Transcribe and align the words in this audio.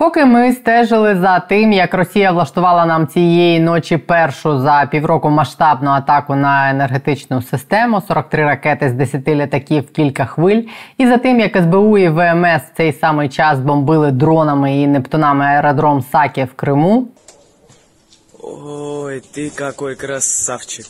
Поки 0.00 0.24
ми 0.24 0.52
стежили 0.52 1.16
за 1.16 1.40
тим, 1.40 1.72
як 1.72 1.94
Росія 1.94 2.32
влаштувала 2.32 2.86
нам 2.86 3.06
цієї 3.06 3.60
ночі 3.60 3.96
першу 3.96 4.60
за 4.60 4.88
півроку 4.90 5.30
масштабну 5.30 5.90
атаку 5.90 6.34
на 6.34 6.70
енергетичну 6.70 7.42
систему, 7.42 8.02
43 8.08 8.44
ракети 8.44 8.88
з 8.88 8.92
10 8.92 9.28
літаків, 9.28 9.92
кілька 9.92 10.24
хвиль, 10.24 10.62
і 10.98 11.06
за 11.06 11.18
тим, 11.18 11.40
як 11.40 11.56
СБУ 11.56 11.98
і 11.98 12.08
ВМС 12.08 12.62
в 12.62 12.76
цей 12.76 12.92
самий 12.92 13.28
час 13.28 13.58
бомбили 13.58 14.10
дронами 14.10 14.80
і 14.80 14.86
нептунами 14.86 15.44
аеродром 15.44 16.04
Сакі 16.12 16.44
в 16.44 16.54
Криму. 16.54 17.08
Ой, 18.42 19.22
ты 19.36 19.50
какой 19.50 19.96
красавчик. 19.96 20.86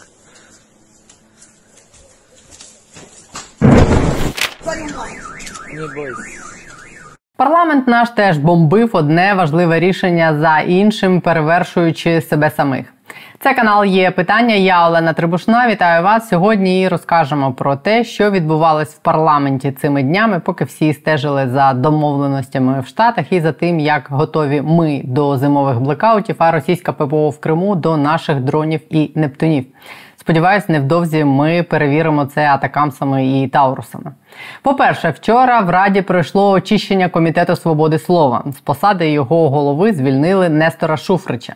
Не 5.73 5.87
бойся. 5.95 6.50
Парламент 7.41 7.89
наш 7.89 8.11
теж 8.11 8.39
бомбив 8.39 8.91
одне 8.93 9.35
важливе 9.35 9.81
рішення 9.81 10.35
за 10.39 10.59
іншим, 10.59 11.21
перевершуючи 11.21 12.21
себе 12.21 12.51
самих. 12.51 12.95
Це 13.39 13.55
канал 13.55 13.85
є 13.85 14.11
питання. 14.11 14.55
Я 14.55 14.89
Олена 14.89 15.13
Трибушна. 15.13 15.69
Вітаю 15.69 16.05
вас 16.05 16.29
сьогодні. 16.29 16.83
і 16.83 16.89
Розкажемо 16.89 17.53
про 17.53 17.77
те, 17.77 18.05
що 18.05 18.31
відбувалось 18.31 18.95
в 18.95 18.99
парламенті 18.99 19.73
цими 19.73 20.03
днями, 20.03 20.41
поки 20.41 20.65
всі 20.65 20.93
стежили 20.93 21.49
за 21.49 21.73
домовленостями 21.73 22.81
в 22.81 22.87
Штатах 22.87 23.33
і 23.33 23.41
за 23.41 23.53
тим, 23.53 23.81
як 23.81 24.07
готові 24.11 24.63
ми 24.63 25.01
до 25.05 25.37
зимових 25.37 25.81
блекаутів, 25.81 26.37
а 26.39 26.51
російська 26.51 26.93
ППО 26.93 27.31
в 27.31 27.41
Криму 27.41 27.75
до 27.75 27.97
наших 27.97 28.41
дронів 28.41 28.81
і 28.91 29.11
нептунів. 29.15 29.65
Сподіваюсь, 30.21 30.69
невдовзі 30.69 31.25
ми 31.25 31.63
перевіримо 31.63 32.25
це 32.25 32.47
атакамсами 32.47 33.27
і 33.27 33.49
таурусами. 33.49 34.13
По-перше, 34.63 35.11
вчора 35.11 35.61
в 35.61 35.71
Раді 35.71 36.03
пройшло 36.03 36.51
очищення 36.51 37.09
комітету 37.09 37.57
свободи 37.57 37.99
слова. 37.99 38.43
З 38.57 38.61
посади 38.61 39.11
його 39.11 39.51
голови 39.51 39.93
звільнили 39.93 40.49
Нестора 40.49 40.97
Шуфрича. 40.97 41.55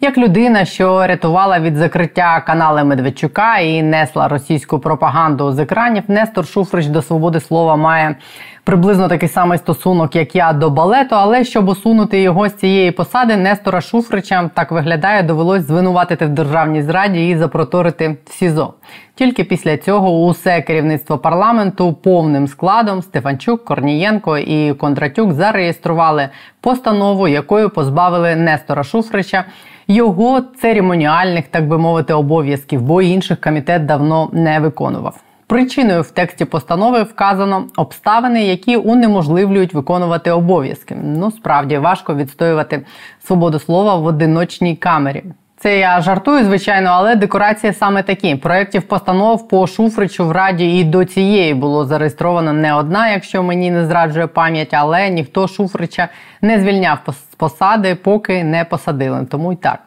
Як 0.00 0.18
людина, 0.18 0.64
що 0.64 1.06
рятувала 1.06 1.58
від 1.60 1.76
закриття 1.76 2.40
канали 2.46 2.84
Медведчука 2.84 3.58
і 3.58 3.82
несла 3.82 4.28
російську 4.28 4.78
пропаганду 4.78 5.52
з 5.52 5.58
екранів, 5.58 6.02
Нестор 6.08 6.46
Шуфрич 6.46 6.86
до 6.86 7.02
свободи 7.02 7.40
слова 7.40 7.76
має 7.76 8.16
приблизно 8.64 9.08
такий 9.08 9.28
самий 9.28 9.58
стосунок, 9.58 10.16
як 10.16 10.36
я 10.36 10.52
до 10.52 10.70
балету. 10.70 11.14
Але 11.14 11.44
щоб 11.44 11.68
усунути 11.68 12.20
його 12.22 12.48
з 12.48 12.54
цієї 12.54 12.90
посади, 12.90 13.36
Нестора 13.36 13.80
Шуфрича 13.80 14.50
так 14.54 14.72
виглядає, 14.72 15.22
довелось 15.22 15.62
звинуватити 15.62 16.26
в 16.26 16.28
державній 16.28 16.82
зраді 16.82 17.28
і 17.28 17.36
запроторити 17.36 18.16
в 18.26 18.32
СІЗО. 18.32 18.74
Тільки 19.14 19.44
після 19.44 19.76
цього 19.76 20.24
усе 20.24 20.62
керівництво 20.62 21.18
парламенту 21.18 21.92
повним 21.92 22.48
складом 22.48 23.02
Стефанчук, 23.02 23.64
Корнієнко 23.64 24.38
і 24.38 24.74
Кондратюк 24.74 25.32
зареєстрували 25.32 26.28
постанову, 26.60 27.28
якою 27.28 27.70
позбавили 27.70 28.36
Нестора 28.36 28.84
Шуфрича 28.84 29.44
його 29.88 30.40
церемоніальних, 30.40 31.48
так 31.48 31.68
би 31.68 31.78
мовити, 31.78 32.14
обов'язків, 32.14 32.82
бо 32.82 33.02
інших 33.02 33.40
комітет 33.40 33.86
давно 33.86 34.30
не 34.32 34.60
виконував. 34.60 35.31
Причиною 35.52 36.02
в 36.02 36.10
тексті 36.10 36.44
постанови 36.44 37.02
вказано 37.02 37.64
обставини, 37.76 38.44
які 38.44 38.76
унеможливлюють 38.76 39.74
виконувати 39.74 40.30
обов'язки. 40.30 40.96
Ну 41.02 41.30
справді 41.30 41.78
важко 41.78 42.14
відстоювати 42.14 42.82
свободу 43.24 43.58
слова 43.58 43.94
в 43.94 44.04
одиночній 44.04 44.76
камері. 44.76 45.24
Це 45.56 45.78
я 45.78 46.00
жартую, 46.00 46.44
звичайно, 46.44 46.90
але 46.90 47.16
декорації 47.16 47.72
саме 47.72 48.02
такі. 48.02 48.36
Проєктів 48.36 48.82
постанов 48.82 49.48
по 49.48 49.66
Шуфричу 49.66 50.26
в 50.26 50.32
раді 50.32 50.78
і 50.78 50.84
до 50.84 51.04
цієї 51.04 51.54
було 51.54 51.84
зареєстровано 51.84 52.52
не 52.52 52.74
одна, 52.74 53.10
якщо 53.10 53.42
мені 53.42 53.70
не 53.70 53.86
зраджує 53.86 54.26
пам'ять, 54.26 54.74
але 54.74 55.10
ніхто 55.10 55.48
Шуфрича 55.48 56.08
не 56.42 56.60
звільняв 56.60 56.98
з 57.08 57.34
посади, 57.34 57.94
поки 57.94 58.44
не 58.44 58.64
посадили. 58.64 59.26
Тому 59.30 59.52
й 59.52 59.56
так. 59.56 59.78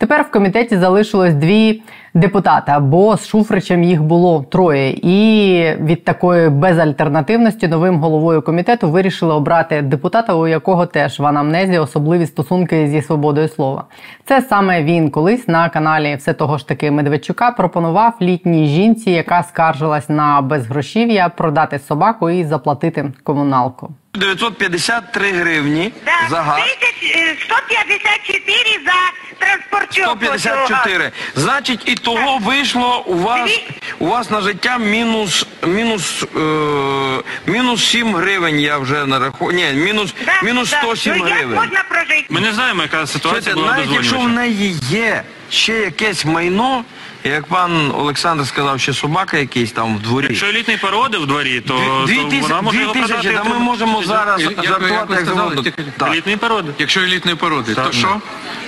Тепер 0.00 0.22
в 0.22 0.30
комітеті 0.30 0.78
залишилось 0.78 1.34
дві 1.34 1.82
депутати, 2.14 2.72
бо 2.80 3.16
з 3.16 3.28
Шуфричем 3.28 3.84
їх 3.84 4.02
було 4.02 4.46
троє. 4.50 4.90
І 4.90 5.74
від 5.80 6.04
такої 6.04 6.48
безальтернативності 6.48 7.68
новим 7.68 7.98
головою 7.98 8.42
комітету 8.42 8.90
вирішили 8.90 9.34
обрати 9.34 9.82
депутата, 9.82 10.34
у 10.34 10.46
якого 10.46 10.86
теж 10.86 11.20
в 11.20 11.26
анамнезі 11.26 11.78
особливі 11.78 12.26
стосунки 12.26 12.88
зі 12.88 13.02
свободою 13.02 13.48
слова. 13.48 13.84
Це 14.24 14.42
саме 14.42 14.82
він 14.82 15.10
колись 15.10 15.48
на 15.48 15.68
каналі 15.68 16.16
все 16.16 16.32
того 16.32 16.58
ж 16.58 16.68
таки 16.68 16.90
Медведчука 16.90 17.50
пропонував 17.50 18.12
літній 18.22 18.66
жінці, 18.66 19.10
яка 19.10 19.42
скаржилась 19.42 20.08
на 20.08 20.40
безгрошів'я, 20.40 21.28
продати 21.28 21.78
собаку 21.78 22.30
і 22.30 22.44
заплатити 22.44 23.12
комуналку. 23.22 23.90
953 24.14 25.32
гривні 25.32 25.92
Да, 26.04 26.12
за 26.30 26.36
газ. 26.42 26.60
1154 26.60 28.84
за 28.84 28.92
транспортировку. 29.38 29.89
154. 29.90 31.12
Значить, 31.36 31.80
і 31.86 31.94
того 31.94 32.38
вийшло 32.38 33.04
у 33.06 33.18
вас 33.18 33.60
у 33.98 34.06
вас 34.06 34.30
на 34.30 34.40
життя 34.40 34.78
мінус 34.78 35.46
мінус 35.66 36.22
е, 36.36 37.22
мінус 37.46 37.84
7 37.84 38.14
гривень. 38.14 38.60
Я 38.60 38.78
вже 38.78 39.06
нарахую. 39.06 39.56
Ні, 39.56 39.64
мінус 39.72 40.14
мінус 40.42 40.68
107 40.68 41.14
ну, 41.16 41.24
гривень. 41.24 41.54
можна 41.54 41.84
прожити? 41.88 42.26
Ми 42.28 42.40
не 42.40 42.52
знаємо, 42.52 42.82
яка 42.82 43.06
ситуація 43.06 43.42
Слухайте, 43.42 43.54
була 43.54 43.72
навіть 43.72 43.92
якщо 43.92 44.18
в 44.18 44.28
неї 44.28 44.74
є 44.90 45.22
ще 45.50 45.72
якесь 45.72 46.24
майно, 46.24 46.84
як 47.24 47.44
пан 47.46 47.92
Олександр 47.98 48.46
сказав, 48.46 48.80
ще 48.80 48.92
собака 48.92 49.36
якийсь 49.38 49.72
там 49.72 49.96
в 49.96 50.02
дворі. 50.02 50.26
Якщо 50.28 50.46
елітний 50.46 50.76
породи 50.76 51.18
в 51.18 51.26
дворі, 51.26 51.60
то, 51.60 51.74
Дві 52.06 52.16
то 52.16 52.24
тисячі, 52.24 52.40
вона 52.42 52.60
може 52.62 52.76
дві 52.76 52.82
його 52.82 52.94
тисячі, 52.94 53.30
та 53.30 53.44
ми 53.44 53.58
можемо 53.58 54.02
зараз 54.02 54.40
Як 54.40 54.48
ви- 54.50 54.54
як 54.56 54.64
жартувати 54.64 55.12
як 55.12 55.20
сказали, 55.20 55.36
завгодно. 55.36 55.62
тільки- 55.62 55.82
Так. 55.96 56.08
Елітної 56.12 56.36
породи. 56.36 56.72
Якщо 56.78 57.00
елітної 57.00 57.36
породи, 57.36 57.74
то 57.74 57.92
що? 57.92 58.16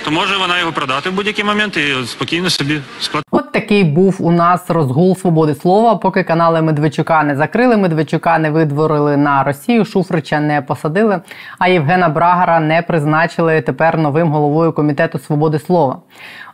То 0.05 0.11
може 0.11 0.37
вона 0.37 0.59
його 0.59 0.71
продати 0.71 1.09
в 1.09 1.13
будь-який 1.13 1.45
момент 1.45 1.77
і 1.77 1.93
спокійно 2.07 2.49
собі 2.49 2.81
сплатити. 3.01 3.27
От 3.31 3.51
такий 3.51 3.83
був 3.83 4.15
у 4.19 4.31
нас 4.31 4.69
розгул 4.69 5.17
свободи 5.17 5.55
слова. 5.55 5.95
Поки 5.95 6.23
канали 6.23 6.61
Медведчука 6.61 7.23
не 7.23 7.35
закрили, 7.35 7.77
Медведчука 7.77 8.37
не 8.39 8.49
видворили 8.51 9.17
на 9.17 9.43
Росію, 9.43 9.85
Шуфрича 9.85 10.39
не 10.39 10.61
посадили, 10.61 11.21
а 11.59 11.67
Євгена 11.67 12.09
Брагара 12.09 12.59
не 12.59 12.81
призначили 12.81 13.61
тепер 13.61 13.97
новим 13.97 14.31
головою 14.31 14.73
комітету 14.73 15.19
свободи 15.19 15.59
слова. 15.59 15.97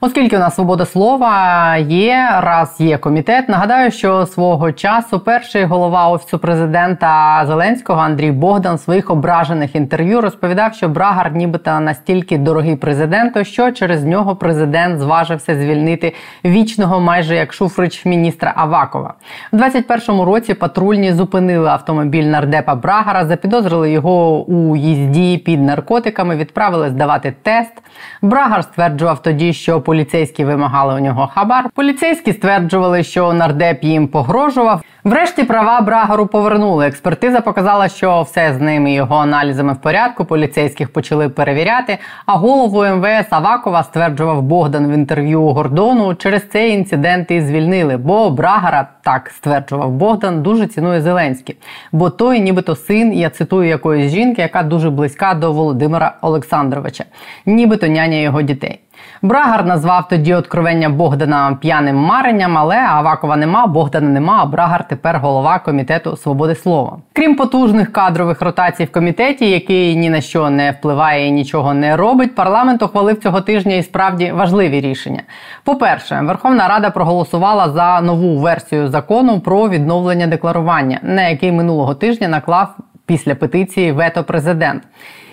Оскільки 0.02 0.36
у 0.36 0.40
нас 0.40 0.56
свобода 0.56 0.86
слова 0.86 1.76
є, 1.92 2.30
раз 2.42 2.76
є 2.80 2.98
комітет. 2.98 3.50
Нагадаю, 3.50 3.92
що 3.92 4.26
свого 4.26 4.72
часу 4.72 5.20
перший 5.20 5.66
голова 5.66 6.08
офісу 6.08 6.40
президента 6.40 7.44
Зеленського 7.48 8.02
Андрій 8.02 8.32
Богдан 8.32 8.76
в 8.76 8.80
своїх 8.80 9.10
ображених 9.10 9.76
інтерв'ю 9.76 10.22
розповідав, 10.22 10.74
що 10.74 10.90
Брагар, 10.90 11.36
нібито 11.36 11.80
настільки 11.80 12.38
дорогий 12.38 12.76
президенту, 12.76 13.44
що 13.44 13.72
через 13.72 14.04
нього 14.04 14.36
президент 14.36 15.00
зважився 15.00 15.56
звільнити 15.56 16.16
вічного, 16.46 17.00
майже 17.00 17.36
як 17.36 17.54
Шуфрич 17.54 18.06
міністра 18.06 18.54
Авакова. 18.56 19.14
У 19.52 19.58
21-му 19.58 20.26
році 20.26 20.54
патрульні 20.54 21.14
зупинили 21.14 21.70
автомобіль 21.70 22.24
нардепа 22.24 22.76
Брагара, 22.76 23.26
запідозрили 23.26 23.92
його 23.92 24.44
у 24.44 24.76
їзді 24.76 25.38
під 25.38 25.62
наркотиками, 25.62 26.36
відправили 26.36 26.90
здавати 26.90 27.34
тест. 27.42 27.74
Брагар 28.22 28.64
стверджував 28.64 29.22
тоді, 29.22 29.54
що 29.54 29.82
поліцейські 29.82 30.46
вимагали 30.46 30.96
у 30.96 31.00
нього 31.00 31.28
хабар. 31.28 31.70
Поліцейські 31.80 32.34
стверджували, 32.34 33.04
що 33.04 33.34
нардеп 33.34 33.84
їм 33.84 34.08
погрожував. 34.08 34.82
Врешті 35.04 35.44
права 35.44 35.82
Брагару 35.82 36.28
повернули. 36.28 36.88
Експертиза 36.88 37.42
показала, 37.42 37.88
що 37.88 38.22
все 38.22 38.54
з 38.54 38.62
ними 38.62 38.94
його 38.94 39.16
аналізами 39.16 39.74
в 39.74 39.82
порядку. 39.82 40.26
Поліцейських 40.26 40.94
почали 40.94 41.30
перевіряти. 41.30 41.98
А 42.26 42.34
голову 42.34 42.84
МВС 42.84 43.28
Авакова 43.30 43.84
стверджував 43.84 44.42
Богдан 44.42 44.88
в 44.88 44.94
інтерв'ю 44.94 45.42
Гордону. 45.42 46.16
Через 46.16 46.50
цей 46.50 46.74
інцидент 46.74 47.32
і 47.32 47.42
звільнили. 47.42 47.98
Бо 47.98 48.30
Брагара 48.30 48.88
так 49.04 49.32
стверджував 49.36 49.92
Богдан, 49.92 50.42
дуже 50.42 50.68
цінує 50.68 51.02
Зеленський. 51.02 51.58
Бо 51.92 52.10
той, 52.10 52.40
нібито 52.40 52.76
син, 52.76 53.14
я 53.14 53.30
цитую 53.30 53.70
якоїсь 53.70 54.12
жінки, 54.12 54.42
яка 54.42 54.64
дуже 54.64 54.90
близька 54.90 55.34
до 55.34 55.54
Володимира 55.54 56.14
Олександровича, 56.22 57.06
нібито 57.46 57.88
няня 57.88 58.18
його 58.18 58.42
дітей. 58.42 58.80
Брагар 59.22 59.66
назвав 59.66 60.08
тоді 60.08 60.34
откровення 60.34 60.90
Богдана 60.90 61.58
п'яним 61.62 61.96
маренням, 61.96 62.58
але 62.58 62.78
Авакова 62.78 63.36
нема, 63.36 63.68
Богдана 63.68 64.10
нема. 64.10 64.40
А 64.42 64.46
Брагар 64.46 64.88
тепер 64.88 65.20
голова 65.20 65.60
комітету 65.60 66.18
свободи 66.18 66.56
слова. 66.56 66.98
Крім 67.14 67.36
потужних 67.36 67.92
кадрових 67.92 68.42
ротацій 68.42 68.84
в 68.86 68.92
комітеті, 68.92 69.50
який 69.50 69.96
ні 69.96 70.10
на 70.10 70.22
що 70.22 70.50
не 70.50 70.72
впливає 70.72 71.28
і 71.28 71.32
нічого 71.32 71.74
не 71.74 71.96
робить. 71.96 72.36
Парламент 72.36 72.84
ухвалив 72.84 73.20
цього 73.20 73.42
тижня 73.42 73.76
і 73.76 73.84
справді 73.84 74.32
важливі 74.32 74.82
рішення. 74.82 75.22
По-перше, 75.64 76.22
Верховна 76.24 76.68
Рада 76.68 76.90
проголосувала 76.90 77.70
за 77.70 78.02
нову 78.02 78.38
версію 78.38 78.88
закону 78.88 79.40
про 79.40 79.70
відновлення 79.70 80.28
декларування, 80.28 81.00
на 81.04 81.28
який 81.28 81.52
минулого 81.52 81.96
тижня 81.96 82.28
наклав 82.28 82.76
після 83.10 83.36
петиції 83.36 83.92
вето 83.92 84.24
президент. 84.24 84.84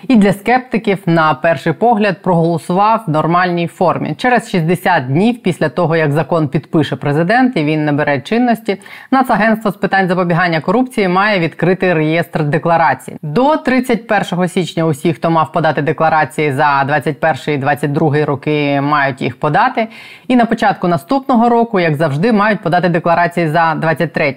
і 0.07 0.15
для 0.15 0.33
скептиків 0.33 0.97
на 1.05 1.33
перший 1.33 1.73
погляд 1.73 2.21
проголосував 2.21 3.03
в 3.07 3.09
нормальній 3.09 3.67
формі. 3.67 4.15
Через 4.17 4.49
60 4.49 5.07
днів 5.07 5.43
після 5.43 5.69
того, 5.69 5.95
як 5.95 6.11
закон 6.11 6.47
підпише 6.47 6.95
президент 6.95 7.57
і 7.57 7.63
він 7.63 7.85
набере 7.85 8.21
чинності, 8.21 8.81
Нацагентство 9.11 9.71
з 9.71 9.75
питань 9.75 10.07
запобігання 10.07 10.61
корупції 10.61 11.07
має 11.07 11.39
відкрити 11.39 11.93
реєстр 11.93 12.43
декларацій. 12.43 13.17
До 13.21 13.57
31 13.57 14.47
січня 14.47 14.85
усі, 14.85 15.13
хто 15.13 15.29
мав 15.29 15.51
подати 15.51 15.81
декларації 15.81 16.51
за 16.51 16.83
21 16.87 17.55
і 17.55 17.57
22 17.57 18.25
роки, 18.25 18.81
мають 18.81 19.21
їх 19.21 19.39
подати. 19.39 19.87
І 20.27 20.35
на 20.35 20.45
початку 20.45 20.87
наступного 20.87 21.49
року, 21.49 21.79
як 21.79 21.95
завжди, 21.95 22.31
мають 22.31 22.61
подати 22.61 22.89
декларації 22.89 23.47
за 23.47 23.75
23. 23.75 24.35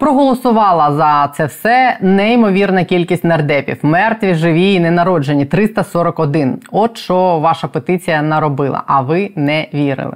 Проголосувала 0.00 0.92
за 0.92 1.32
це 1.36 1.44
все 1.44 1.98
неймовірна 2.00 2.84
кількість 2.84 3.24
нардепів. 3.24 3.78
Мертві, 3.82 4.34
живі 4.34 4.72
і 4.72 4.80
ненароджені 4.80 5.44
341. 5.44 6.58
От 6.72 6.96
що 6.96 7.38
ваша 7.38 7.68
петиція 7.68 8.22
наробила, 8.22 8.82
а 8.86 9.00
ви 9.00 9.30
не 9.36 9.68
вірили. 9.74 10.14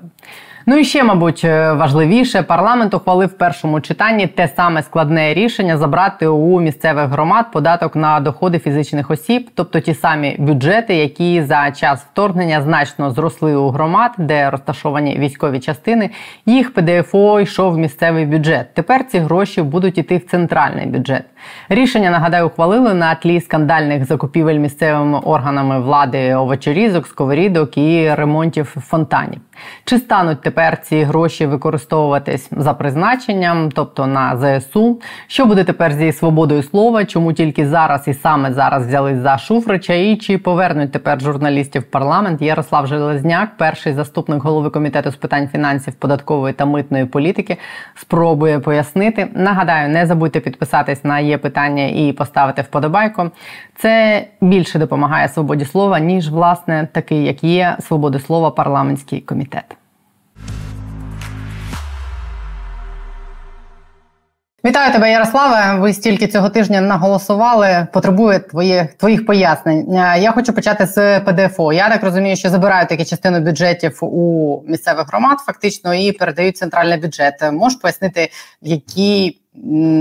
Ну 0.67 0.77
і 0.77 0.85
ще, 0.85 1.05
мабуть, 1.05 1.45
е, 1.45 1.73
важливіше, 1.73 2.43
парламент 2.43 2.95
ухвалив 2.95 3.29
в 3.29 3.33
першому 3.33 3.81
читанні 3.81 4.27
те 4.27 4.49
саме 4.57 4.83
складне 4.83 5.35
рішення 5.35 5.77
забрати 5.77 6.27
у 6.27 6.61
місцевих 6.61 7.09
громад 7.09 7.53
податок 7.53 7.97
на 7.97 8.21
доходи 8.21 8.59
фізичних 8.59 9.11
осіб, 9.11 9.51
тобто 9.55 9.81
ті 9.81 9.95
самі 9.95 10.37
бюджети, 10.39 10.95
які 10.95 11.43
за 11.43 11.71
час 11.71 12.07
вторгнення 12.13 12.63
значно 12.63 13.11
зросли 13.11 13.57
у 13.57 13.69
громад, 13.69 14.11
де 14.19 14.51
розташовані 14.51 15.19
військові 15.19 15.61
частини. 15.61 16.11
Їх 16.47 16.75
ПДФО 16.75 17.41
йшов 17.41 17.73
в 17.73 17.79
місцевий 17.79 18.27
бюджет. 18.27 18.75
Тепер 18.75 19.07
ці 19.09 19.19
гроші 19.19 19.63
будуть 19.63 19.99
іти 19.99 20.17
в 20.17 20.27
центральний 20.27 20.87
бюджет. 20.87 21.25
Рішення 21.69 22.11
нагадаю 22.11 22.47
ухвалили 22.47 22.95
на 22.95 23.15
тлі 23.15 23.41
скандальних 23.41 24.05
закупівель 24.05 24.59
місцевими 24.59 25.19
органами 25.19 25.81
влади 25.81 26.35
овочерізок, 26.35 27.07
сковорідок 27.07 27.79
і 27.79 28.15
ремонтів 28.15 28.65
фонтанів. 28.65 29.41
Чи 29.85 29.99
стануть 29.99 30.41
тепер 30.41 30.54
ці 30.83 31.03
гроші 31.03 31.47
використовуватись 31.47 32.49
за 32.51 32.75
призначенням, 32.75 33.71
тобто 33.71 34.07
на 34.07 34.37
ЗСУ? 34.61 35.01
Що 35.27 35.47
буде 35.47 35.65
тепер 35.65 35.93
зі 35.93 36.13
свободою 36.13 36.63
слова? 36.63 37.05
Чому 37.05 37.33
тільки 37.33 37.69
зараз 37.69 38.09
і 38.09 38.15
саме 38.15 38.53
зараз 38.53 38.87
взялись 38.87 39.19
за 39.19 39.39
Шуфрича? 39.39 39.95
І 39.95 40.17
чи 40.17 40.39
повернуть 40.39 40.93
тепер 40.93 41.21
журналістів 41.21 41.83
в 41.83 41.85
парламент? 41.85 42.43
Ярослав 42.43 42.87
Железняк, 42.87 43.57
перший 43.57 43.93
заступник 43.93 44.43
голови 44.43 44.71
комітету 44.71 45.11
з 45.11 45.17
питань 45.17 45.49
фінансів, 45.49 45.95
податкової 45.95 46.55
та 46.55 46.65
митної 46.65 47.05
політики, 47.05 47.57
спробує 47.95 48.59
пояснити. 48.59 49.29
Нагадаю, 49.35 49.89
не 49.89 50.07
забудьте 50.07 50.41
підписатись 50.41 51.05
на 51.05 51.19
є 51.19 51.39
питання 51.39 51.87
і 51.87 52.13
поставити 52.13 52.63
вподобайку. 52.63 53.31
Це 53.77 54.25
більше 54.41 54.79
допомагає 54.79 55.29
свободі 55.29 55.65
слова, 55.65 55.99
ніж 55.99 56.31
власне 56.31 56.89
такий, 56.93 57.25
як 57.25 57.45
є 57.45 57.77
свободи 57.81 58.19
слова 58.21 58.51
парламентський 58.51 59.21
комітет. 59.21 59.84
Вітаю 64.67 64.93
тебе, 64.93 65.11
Ярославе. 65.11 65.81
Ви 65.81 65.93
стільки 65.93 66.29
цього 66.29 66.49
тижня 66.49 66.81
наголосували. 66.81 67.87
Потребує 67.93 68.39
твоїх 68.39 68.95
твоїх 68.95 69.27
пояснень. 69.27 69.93
Е, 69.93 70.21
я 70.21 70.33
хочу 70.33 70.53
почати 70.53 70.87
з 70.87 71.21
ПДФО. 71.21 71.73
Я 71.73 71.89
так 71.89 72.03
розумію, 72.03 72.37
що 72.37 72.51
забирають 72.51 72.89
такі 72.89 73.05
частину 73.05 73.41
бюджетів 73.41 73.99
у 74.05 74.63
місцевих 74.67 75.09
громад, 75.09 75.39
фактично, 75.39 75.95
і 75.95 76.13
передають 76.13 76.57
центральний 76.57 76.99
бюджет. 76.99 77.53
Можеш 77.53 77.79
пояснити, 77.79 78.31
які 78.63 79.41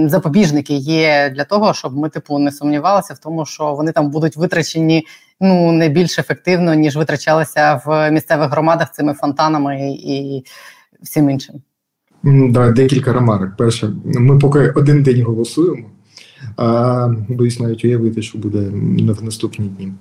запобіжники 0.06 0.74
є 0.74 1.30
для 1.36 1.44
того, 1.44 1.74
щоб 1.74 1.98
ми 1.98 2.10
типу 2.10 2.40
не 2.40 2.52
сумнівалися 2.52 3.14
в 3.14 3.18
тому, 3.18 3.46
що 3.46 3.74
вони 3.74 3.92
там 3.92 4.10
будуть 4.10 4.38
витрачені 4.38 5.08
ну 5.42 5.72
не 5.72 5.90
більш 5.90 6.20
ефективно 6.20 6.74
ніж 6.74 6.96
витрачалися 6.96 7.82
в 7.86 8.12
місцевих 8.12 8.50
громадах 8.50 8.92
цими 8.92 9.14
фонтанами 9.14 9.92
і 9.92 10.46
всім 11.02 11.30
іншим. 11.30 11.62
Да, 12.24 12.72
декілька 12.72 13.14
ремарок. 13.14 13.50
Перше, 13.58 13.94
ми 14.06 14.40
поки 14.40 14.70
один 14.70 15.04
день 15.04 15.24
голосуємо. 15.24 15.84
А, 16.58 17.10
Боюсь 17.30 17.60
навіть 17.60 17.86
уявити, 17.86 18.22
що 18.22 18.38
буде 18.38 18.60
в 19.20 19.24
наступні 19.24 19.66
дні. 19.66 19.94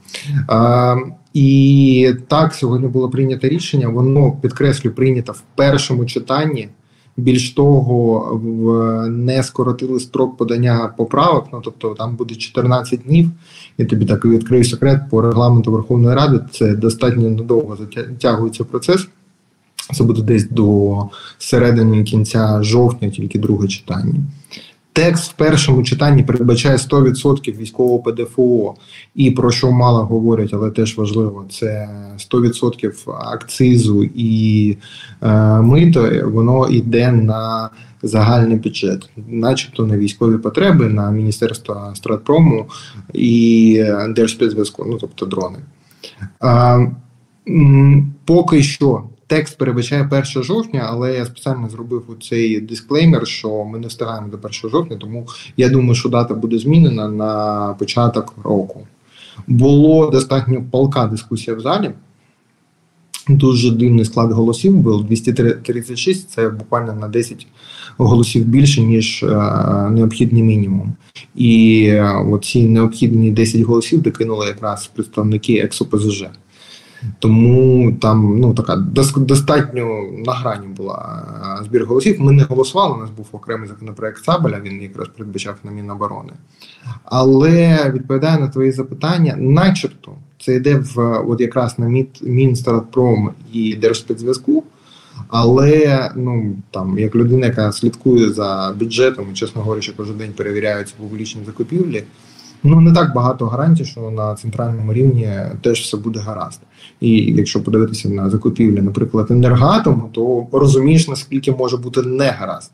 А, 0.49 0.97
І 1.35 2.15
так, 2.29 2.55
сьогодні 2.55 2.89
було 2.89 3.11
прийнято 3.11 3.49
рішення. 3.49 3.89
Воно 3.89 4.33
підкреслю 4.33 4.91
прийнято 4.91 5.33
в 5.33 5.43
першому 5.57 6.07
читанні. 6.07 6.69
Більш 7.17 7.51
того, 7.51 8.19
в 8.43 9.09
не 9.09 9.43
скоротили 9.43 10.01
строк 10.01 10.37
подання 10.37 10.95
поправок. 10.97 11.47
Ну 11.53 11.61
тобто 11.65 11.95
там 11.95 12.17
буде 12.17 12.35
14 12.35 13.01
днів. 13.01 13.31
Я 13.79 13.87
тобі 13.87 14.05
так 14.05 14.25
відкрию 14.25 14.65
секрет 14.65 15.01
по 15.11 15.23
регламенту 15.23 15.73
Верховної 15.73 16.17
Ради. 16.17 16.41
Це 16.53 16.77
достатньо 16.77 17.31
надовго 17.31 17.77
затягується 17.77 18.65
процес. 18.65 19.09
Це 19.95 20.05
буде 20.05 20.23
десь 20.23 20.49
до 20.49 20.97
середини 21.39 22.05
кінця 22.05 22.63
жовтня, 22.63 23.11
тільки 23.11 23.39
друге 23.39 23.69
читання. 23.69 24.15
Текст 24.95 25.33
в 25.33 25.35
першому 25.35 25.83
читанні 25.83 26.23
передбачає 26.23 26.77
100% 26.77 27.57
військового 27.57 27.99
ПДФО, 27.99 28.75
і 29.15 29.31
про 29.31 29.51
що 29.51 29.73
мало 29.73 30.05
говорять, 30.05 30.51
але 30.53 30.71
теж 30.71 30.99
важливо, 30.99 31.45
це 31.51 31.89
100% 32.33 32.93
акцизу 33.33 34.05
і 34.15 34.77
е, 35.23 35.61
мито, 35.61 36.11
воно 36.25 36.69
йде 36.69 37.13
на 37.13 37.71
загальний 38.03 38.57
бюджет, 38.57 39.11
начебто 39.29 39.87
на 39.87 39.97
військові 39.97 40.39
потреби, 40.39 40.89
на 40.89 41.11
Міністерство 41.11 41.93
стратпрому 41.95 42.67
і 43.13 43.85
Держспецзв'язку, 44.09 44.85
ну 44.89 44.99
тобто 45.01 45.27
дрони. 45.27 45.59
Е, 46.45 46.93
поки 48.25 48.63
що 48.63 49.03
Текст 49.27 49.59
передбачає 49.59 50.09
1 50.11 50.25
жовтня, 50.43 50.87
але 50.91 51.15
я 51.15 51.25
спеціально 51.25 51.69
зробив 51.69 52.17
цей 52.23 52.61
дисклеймер, 52.61 53.27
що 53.27 53.65
ми 53.65 53.79
не 53.79 53.87
встигаємо 53.87 54.29
до 54.29 54.37
1 54.37 54.53
жовтня, 54.71 54.97
тому 54.97 55.27
я 55.57 55.69
думаю, 55.69 55.95
що 55.95 56.09
дата 56.09 56.35
буде 56.35 56.59
змінена 56.59 57.09
на 57.09 57.75
початок 57.79 58.35
року. 58.45 58.87
Було 59.47 60.11
достатньо 60.11 60.65
палка 60.71 61.07
дискусія 61.07 61.57
в 61.57 61.61
залі. 61.61 61.91
Дуже 63.29 63.71
дивний 63.71 64.05
склад 64.05 64.33
голосів 64.33 64.77
був 64.77 65.05
236, 65.05 66.31
це 66.31 66.49
буквально 66.49 66.93
на 66.93 67.09
10 67.09 67.47
голосів 67.97 68.45
більше, 68.45 68.83
ніж 68.83 69.23
е, 69.23 69.29
необхідний 69.91 70.43
мінімум. 70.43 70.95
І 71.35 71.85
е, 71.89 72.25
оці 72.31 72.69
необхідні 72.69 73.31
10 73.31 73.61
голосів 73.61 74.03
докинули 74.03 74.47
якраз 74.47 74.87
представники 74.87 75.55
ЕКСОПЗЖ. 75.55 76.25
Тому 77.19 77.93
там 77.93 78.41
ну 78.41 78.55
така 78.55 78.77
достатньо 79.17 80.03
на 80.27 80.33
грані 80.33 80.67
була 80.67 81.63
збір 81.65 81.87
голосів. 81.87 82.21
Ми 82.21 82.33
не 82.33 82.43
голосували. 82.43 82.95
У 82.95 83.01
нас 83.01 83.11
був 83.11 83.27
окремий 83.33 83.69
законопроект 83.69 84.25
Сабеля. 84.25 84.61
Він 84.61 84.83
якраз 84.83 85.09
передбачав 85.09 85.55
на 85.65 85.71
Міноборони. 85.71 86.33
Але 87.05 87.91
відповідає 87.95 88.39
на 88.39 88.49
твої 88.49 88.73
запитання, 88.73 89.37
начебто, 89.39 90.13
це 90.41 90.55
йде 90.55 90.77
в 90.77 91.25
от 91.29 91.41
якраз 91.41 91.79
на 91.79 92.05
Мінстратпром 92.23 93.31
і 93.53 93.75
Держспецзв'язку. 93.75 94.65
Але 95.29 96.11
ну 96.17 96.57
там 96.71 96.99
як 96.99 97.15
людина, 97.15 97.47
яка 97.47 97.73
слідкує 97.73 98.31
за 98.31 98.75
бюджетом, 98.79 99.35
чесно 99.35 99.63
говорячи, 99.63 99.93
кожен 99.97 100.17
день 100.17 100.33
перевіряються 100.33 100.95
публічні 100.99 101.43
закупівлі. 101.47 102.05
Ну 102.65 102.81
не 102.81 102.93
так 102.93 103.15
багато 103.15 103.47
гарантій, 103.47 103.85
що 103.85 104.11
на 104.11 104.35
центральному 104.35 104.93
рівні 104.93 105.29
теж 105.61 105.81
все 105.81 105.97
буде 105.97 106.21
гаразд. 106.21 106.61
І 107.01 107.11
якщо 107.11 107.65
подивитися 107.65 108.09
на 108.09 108.31
закупівлі, 108.31 108.83
наприклад, 108.83 109.31
енергатому, 109.31 110.09
то 110.13 110.47
розумієш 110.53 111.09
наскільки 111.09 111.53
може 111.53 111.77
бути 111.77 112.03
не 112.03 112.31
гаразд. 112.31 112.71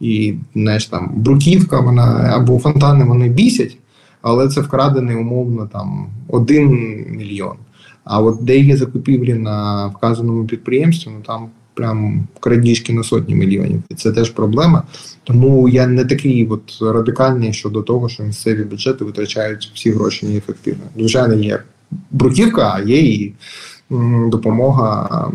І 0.00 0.34
знаєш, 0.54 0.86
там 0.86 1.12
бруківка, 1.16 1.80
вона 1.80 2.02
або 2.34 2.58
фонтани 2.58 3.04
вони 3.04 3.28
бісять, 3.28 3.76
але 4.22 4.48
це 4.48 4.60
вкрадений 4.60 5.16
умовно 5.16 5.68
там 5.72 6.06
один 6.28 6.70
мільйон. 7.10 7.56
А 8.04 8.20
от 8.20 8.44
де 8.44 8.58
є 8.58 8.76
закупівлі 8.76 9.34
на 9.34 9.86
вказаному 9.86 10.44
підприємстві, 10.44 11.10
ну 11.14 11.22
там 11.26 11.48
прям 11.74 12.28
крадіжки 12.40 12.92
на 12.92 13.02
сотні 13.02 13.34
мільйонів. 13.34 13.82
І 13.88 13.94
це 13.94 14.12
теж 14.12 14.30
проблема. 14.30 14.82
Тому 15.24 15.68
я 15.68 15.86
не 15.86 16.04
такий 16.04 16.46
от 16.46 16.78
радикальний 16.80 17.52
щодо 17.52 17.82
того, 17.82 18.08
що 18.08 18.22
місцеві 18.22 18.64
бюджети 18.64 19.04
витрачають 19.04 19.70
всі 19.74 19.90
гроші 19.90 20.26
неефективно. 20.26 20.84
Звичайно, 20.96 21.34
є 21.34 21.62
бруківка, 22.10 22.72
а 22.76 22.80
є 22.80 22.98
і 22.98 23.34
допомога 24.28 25.30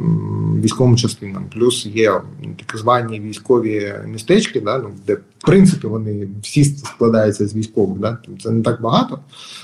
військовим 0.64 0.98
частинам. 0.98 1.46
Плюс 1.54 1.86
є 1.86 2.22
так 2.66 2.78
звані 2.78 3.20
військові 3.20 3.94
містечки, 4.08 4.62
да, 4.62 4.78
ну, 4.78 4.90
де 5.08 5.14
в 5.14 5.46
принципі 5.46 5.88
вони 5.88 6.28
всі 6.42 6.64
складаються 6.64 7.48
з 7.48 7.56
військових. 7.56 8.00
Да? 8.00 8.18
Це 8.44 8.52
не 8.52 8.62
так 8.62 8.82
багато, 8.82 9.20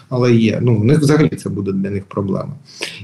але 0.09 0.33
є. 0.33 0.59
Ну, 0.62 0.77
в 0.77 0.83
них 0.83 1.00
взагалі 1.00 1.29
це 1.29 1.50
буде 1.50 1.71
для 1.71 1.89
них 1.89 2.03
проблема. 2.05 2.53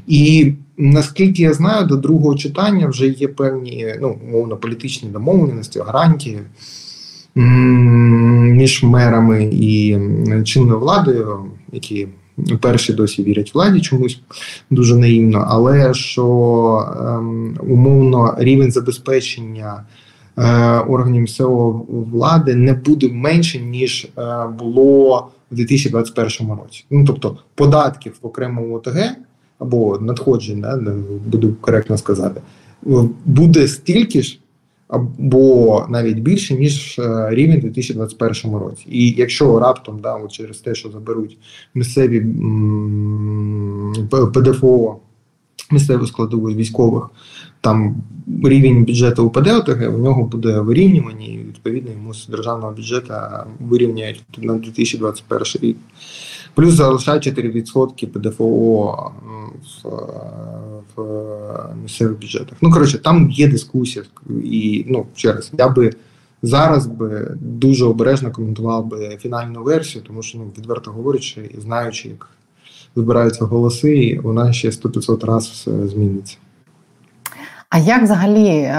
І 0.07 0.53
наскільки 0.77 1.41
я 1.41 1.53
знаю, 1.53 1.87
до 1.87 1.95
другого 1.95 2.35
читання 2.35 2.87
вже 2.87 3.07
є 3.07 3.27
певні 3.27 3.95
ну, 4.01 4.17
умовно 4.27 4.57
політичні 4.57 5.09
домовленості, 5.09 5.79
гарантії. 5.79 6.39
Між 7.35 8.83
мерами 8.83 9.49
і 9.51 9.97
чинною 10.43 10.79
владою, 10.79 11.45
які 11.71 12.07
перші 12.61 12.93
досі 12.93 13.23
вірять 13.23 13.53
владі 13.53 13.81
чомусь 13.81 14.21
дуже 14.69 14.95
наївно, 14.95 15.45
але 15.47 15.93
що 15.93 16.25
ем, 16.99 17.57
умовно 17.67 18.35
рівень 18.37 18.71
забезпечення 18.71 19.83
е, 20.37 20.43
органів 20.79 21.21
місцевої 21.21 21.73
влади 21.89 22.55
не 22.55 22.73
буде 22.73 23.09
менше, 23.11 23.59
ніж 23.59 24.07
е, 24.17 24.47
було 24.59 25.27
в 25.51 25.55
2021 25.55 26.51
році. 26.63 26.85
Ну 26.89 27.05
тобто 27.05 27.37
податків 27.55 28.13
в 28.21 28.27
окремому 28.27 28.75
ОТГ 28.75 29.15
або 29.59 29.99
надходжень, 29.99 30.61
да, 30.61 30.79
буду 31.27 31.55
коректно 31.61 31.97
сказати, 31.97 32.41
буде 33.25 33.67
стільки 33.67 34.21
ж 34.21 34.39
або 34.89 35.85
навіть 35.89 36.19
більше 36.19 36.53
ніж 36.53 36.99
е, 36.99 37.27
рівень 37.29 37.57
у 37.57 37.61
2021 37.61 38.59
році. 38.59 38.85
І 38.89 39.09
якщо 39.09 39.59
раптом 39.59 39.99
да, 39.99 40.27
через 40.29 40.57
те, 40.57 40.75
що 40.75 40.89
заберуть 40.89 41.37
місцеві 41.73 42.25
ПДФО, 44.33 44.99
місцеву 45.71 46.07
складову 46.07 46.47
військових, 46.47 47.09
там 47.61 47.95
рівень 48.43 48.85
бюджету 48.85 49.25
УПД 49.25 49.47
ОТГ, 49.47 49.95
у 49.95 49.97
нього 49.97 50.23
буде 50.23 50.59
вирівнювання, 50.59 51.25
і 51.25 51.37
відповідно 51.37 51.91
йому 51.91 52.13
з 52.13 52.27
державного 52.27 52.73
бюджету 52.73 53.13
вирівняють 53.59 54.23
на 54.37 54.53
2021 54.53 55.45
рік. 55.61 55.77
Плюс 56.53 56.73
залишають 56.73 57.27
4% 57.27 58.05
ПДФО 58.05 59.11
в, 59.83 59.89
в 60.95 61.75
місцевих 61.83 62.19
бюджетах. 62.19 62.57
Ну, 62.61 62.71
коротше, 62.71 62.97
там 62.97 63.31
є 63.31 63.47
дискусія. 63.47 64.05
І 64.43 64.85
ну, 64.87 65.05
ще 65.15 65.33
раз, 65.33 65.51
я 65.57 65.69
би 65.69 65.91
зараз 66.41 66.87
би 66.87 67.37
дуже 67.41 67.85
обережно 67.85 68.31
коментував 68.31 68.85
би 68.85 69.17
фінальну 69.21 69.63
версію, 69.63 70.03
тому 70.07 70.23
що, 70.23 70.37
ну, 70.37 70.51
відверто 70.57 70.91
говорячи, 70.91 71.51
і 71.57 71.61
знаючи, 71.61 72.09
як 72.09 72.29
збираються 72.95 73.45
голоси, 73.45 73.97
і 73.97 74.19
вона 74.19 74.53
ще 74.53 74.69
100-500 74.69 75.25
разів 75.25 75.87
зміниться. 75.87 76.37
А 77.69 77.77
як 77.77 78.01
взагалі 78.03 78.47
е, 78.47 78.73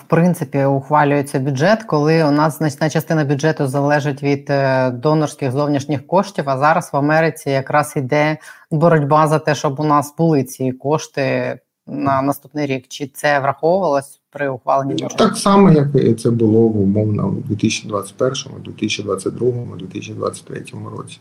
в 0.00 0.04
принципі 0.08 0.64
ухвалюється 0.64 1.38
бюджет, 1.38 1.82
коли 1.82 2.24
у 2.24 2.30
нас 2.30 2.58
значна 2.58 2.90
частина 2.90 3.24
бюджету 3.24 3.66
залежить 3.66 4.22
від 4.22 4.50
е, 4.50 4.90
донорських 4.90 5.52
зовнішніх 5.52 6.06
коштів? 6.06 6.44
А 6.46 6.58
зараз 6.58 6.90
в 6.92 6.96
Америці 6.96 7.50
якраз 7.50 7.92
йде 7.96 8.38
боротьба 8.70 9.28
за 9.28 9.38
те, 9.38 9.54
щоб 9.54 9.80
у 9.80 9.84
нас 9.84 10.14
були 10.18 10.44
ці 10.44 10.72
кошти 10.72 11.58
на 11.86 12.22
наступний 12.22 12.66
рік? 12.66 12.84
Чи 12.88 13.06
це 13.06 13.40
враховувалось 13.40 14.19
при 14.32 14.48
ухваленні 14.48 14.92
бюджету? 14.92 15.14
Так 15.16 15.36
само, 15.36 15.72
як 15.72 16.20
це 16.20 16.30
було 16.30 16.60
в 16.60 16.80
умовно 16.80 17.28
у 17.28 17.48
2021, 17.48 18.34
2022, 18.64 19.50
2023 19.78 20.64
році. 20.96 21.18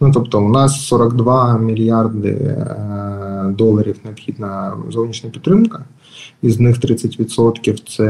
Ну 0.00 0.12
тобто, 0.14 0.44
у 0.44 0.48
нас 0.48 0.86
42 0.86 1.58
мільярди 1.58 2.28
е, 2.28 3.54
доларів 3.58 3.96
необхідна 4.04 4.76
зовнішня 4.90 5.30
підтримка. 5.30 5.84
Із 6.42 6.60
них 6.60 6.80
30% 6.80 7.96
це 7.96 8.04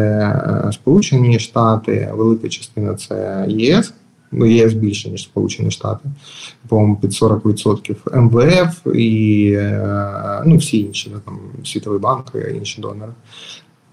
е, 0.67 0.73
Сполучені 0.73 1.39
Штати, 1.39 2.13
велика 2.15 2.49
частина 2.49 2.95
це 2.95 3.47
ЄС. 3.49 3.95
Ну, 4.33 4.47
ЄС 4.47 4.73
більше, 4.73 5.11
ніж 5.11 5.23
Сполучені 5.23 5.71
Штати, 5.71 6.09
по-моєму, 6.69 6.97
під 6.97 7.11
40% 7.11 8.21
МВФ 8.21 8.97
і 8.97 9.53
е, 9.57 10.43
ну, 10.47 10.57
всі 10.57 10.79
інші, 10.79 11.11
там, 11.25 11.39
Світовий 11.65 11.99
банк 11.99 12.33
і 12.35 12.57
інші 12.57 12.81
донори. 12.81 13.13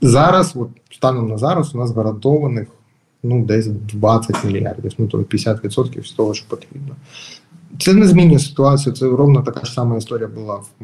Зараз, 0.01 0.53
от, 0.55 0.69
станом 0.91 1.27
на 1.27 1.37
зараз, 1.37 1.75
у 1.75 1.77
нас 1.77 1.91
гарантованих 1.91 2.67
ну, 3.23 3.45
десь 3.45 3.67
20 3.67 4.43
мільярдів, 4.45 4.91
ну 4.97 5.07
тобто 5.07 5.37
50% 5.37 6.03
з 6.03 6.11
того, 6.11 6.33
що 6.33 6.47
потрібно. 6.47 6.95
Це 7.79 7.93
не 7.93 8.07
змінює 8.07 8.39
ситуацію. 8.39 8.95
Це 8.95 9.05
ровно 9.05 9.41
така 9.41 9.65
ж 9.65 9.73
сама 9.73 9.97
історія 9.97 10.27
була 10.27 10.55
в 10.55 10.83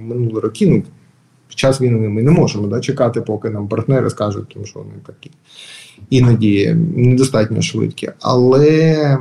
минулі 0.00 0.38
роки. 0.38 0.66
Ну, 0.66 0.82
під 1.48 1.58
час 1.58 1.80
війни 1.80 2.08
ми 2.08 2.22
не 2.22 2.30
можемо 2.30 2.66
да, 2.66 2.80
чекати, 2.80 3.20
поки 3.20 3.50
нам 3.50 3.68
партнери 3.68 4.10
скажуть, 4.10 4.48
тому 4.48 4.66
що 4.66 4.78
вони 4.78 4.92
такі 5.06 5.30
іноді 6.10 6.76
недостатньо 6.96 7.62
швидкі. 7.62 8.10
Але 8.20 9.18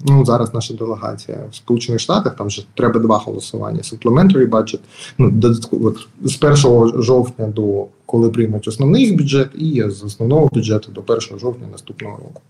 ну, 0.00 0.24
зараз 0.24 0.54
наша 0.54 0.74
делегація 0.74 1.38
в 1.50 1.54
Сполучених 1.54 2.00
Штатах 2.00 2.36
там 2.36 2.46
вже 2.46 2.66
треба 2.74 3.00
два 3.00 3.18
голосування. 3.18 3.80
Supplementary 3.80 4.50
budget, 4.50 4.80
ну, 5.18 5.32
от, 5.70 6.08
з 6.22 6.44
1 6.44 7.02
жовтня 7.02 7.46
до 7.46 7.86
коли 8.06 8.30
приймуть 8.30 8.68
основний 8.68 9.16
бюджет, 9.16 9.48
і 9.54 9.84
з 9.86 10.04
основного 10.04 10.50
бюджету 10.52 10.92
до 10.92 11.00
1 11.06 11.38
жовтня 11.38 11.66
наступного 11.72 12.16
року. 12.16 12.40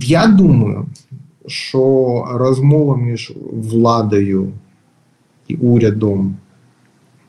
Я 0.00 0.26
думаю, 0.26 0.86
що 1.46 2.24
розмова 2.30 2.96
між 2.96 3.32
владою 3.52 4.52
і 5.48 5.54
урядом 5.54 6.36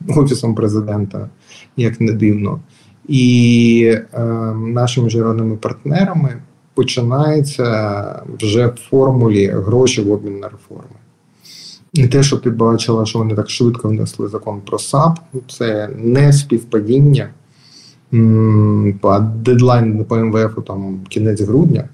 офісом 0.08 0.54
президента, 0.54 1.28
як 1.76 2.00
не 2.00 2.12
дивно, 2.12 2.60
і 3.08 3.98
е, 4.14 4.20
нашими 4.56 5.04
міжнародними 5.04 5.56
партнерами 5.56 6.36
починається 6.74 8.22
вже 8.40 8.66
в 8.66 8.76
формулі 8.90 9.46
гроші 9.46 10.02
в 10.02 10.12
обмін 10.12 10.38
на 10.38 10.48
реформи. 10.48 10.96
І 11.92 12.06
те, 12.06 12.22
що 12.22 12.36
ти 12.36 12.50
бачила, 12.50 13.06
що 13.06 13.18
вони 13.18 13.34
так 13.34 13.50
швидко 13.50 13.88
внесли 13.88 14.28
закон 14.28 14.60
про 14.60 14.78
САП, 14.78 15.18
це 15.48 15.88
не 15.98 16.32
співпадіння 16.32 17.28
по 19.00 19.18
дедлайн 19.18 20.04
по 20.04 20.16
МВФ 20.16 20.58
там 20.66 21.00
кінець 21.08 21.40
грудня, 21.40 21.88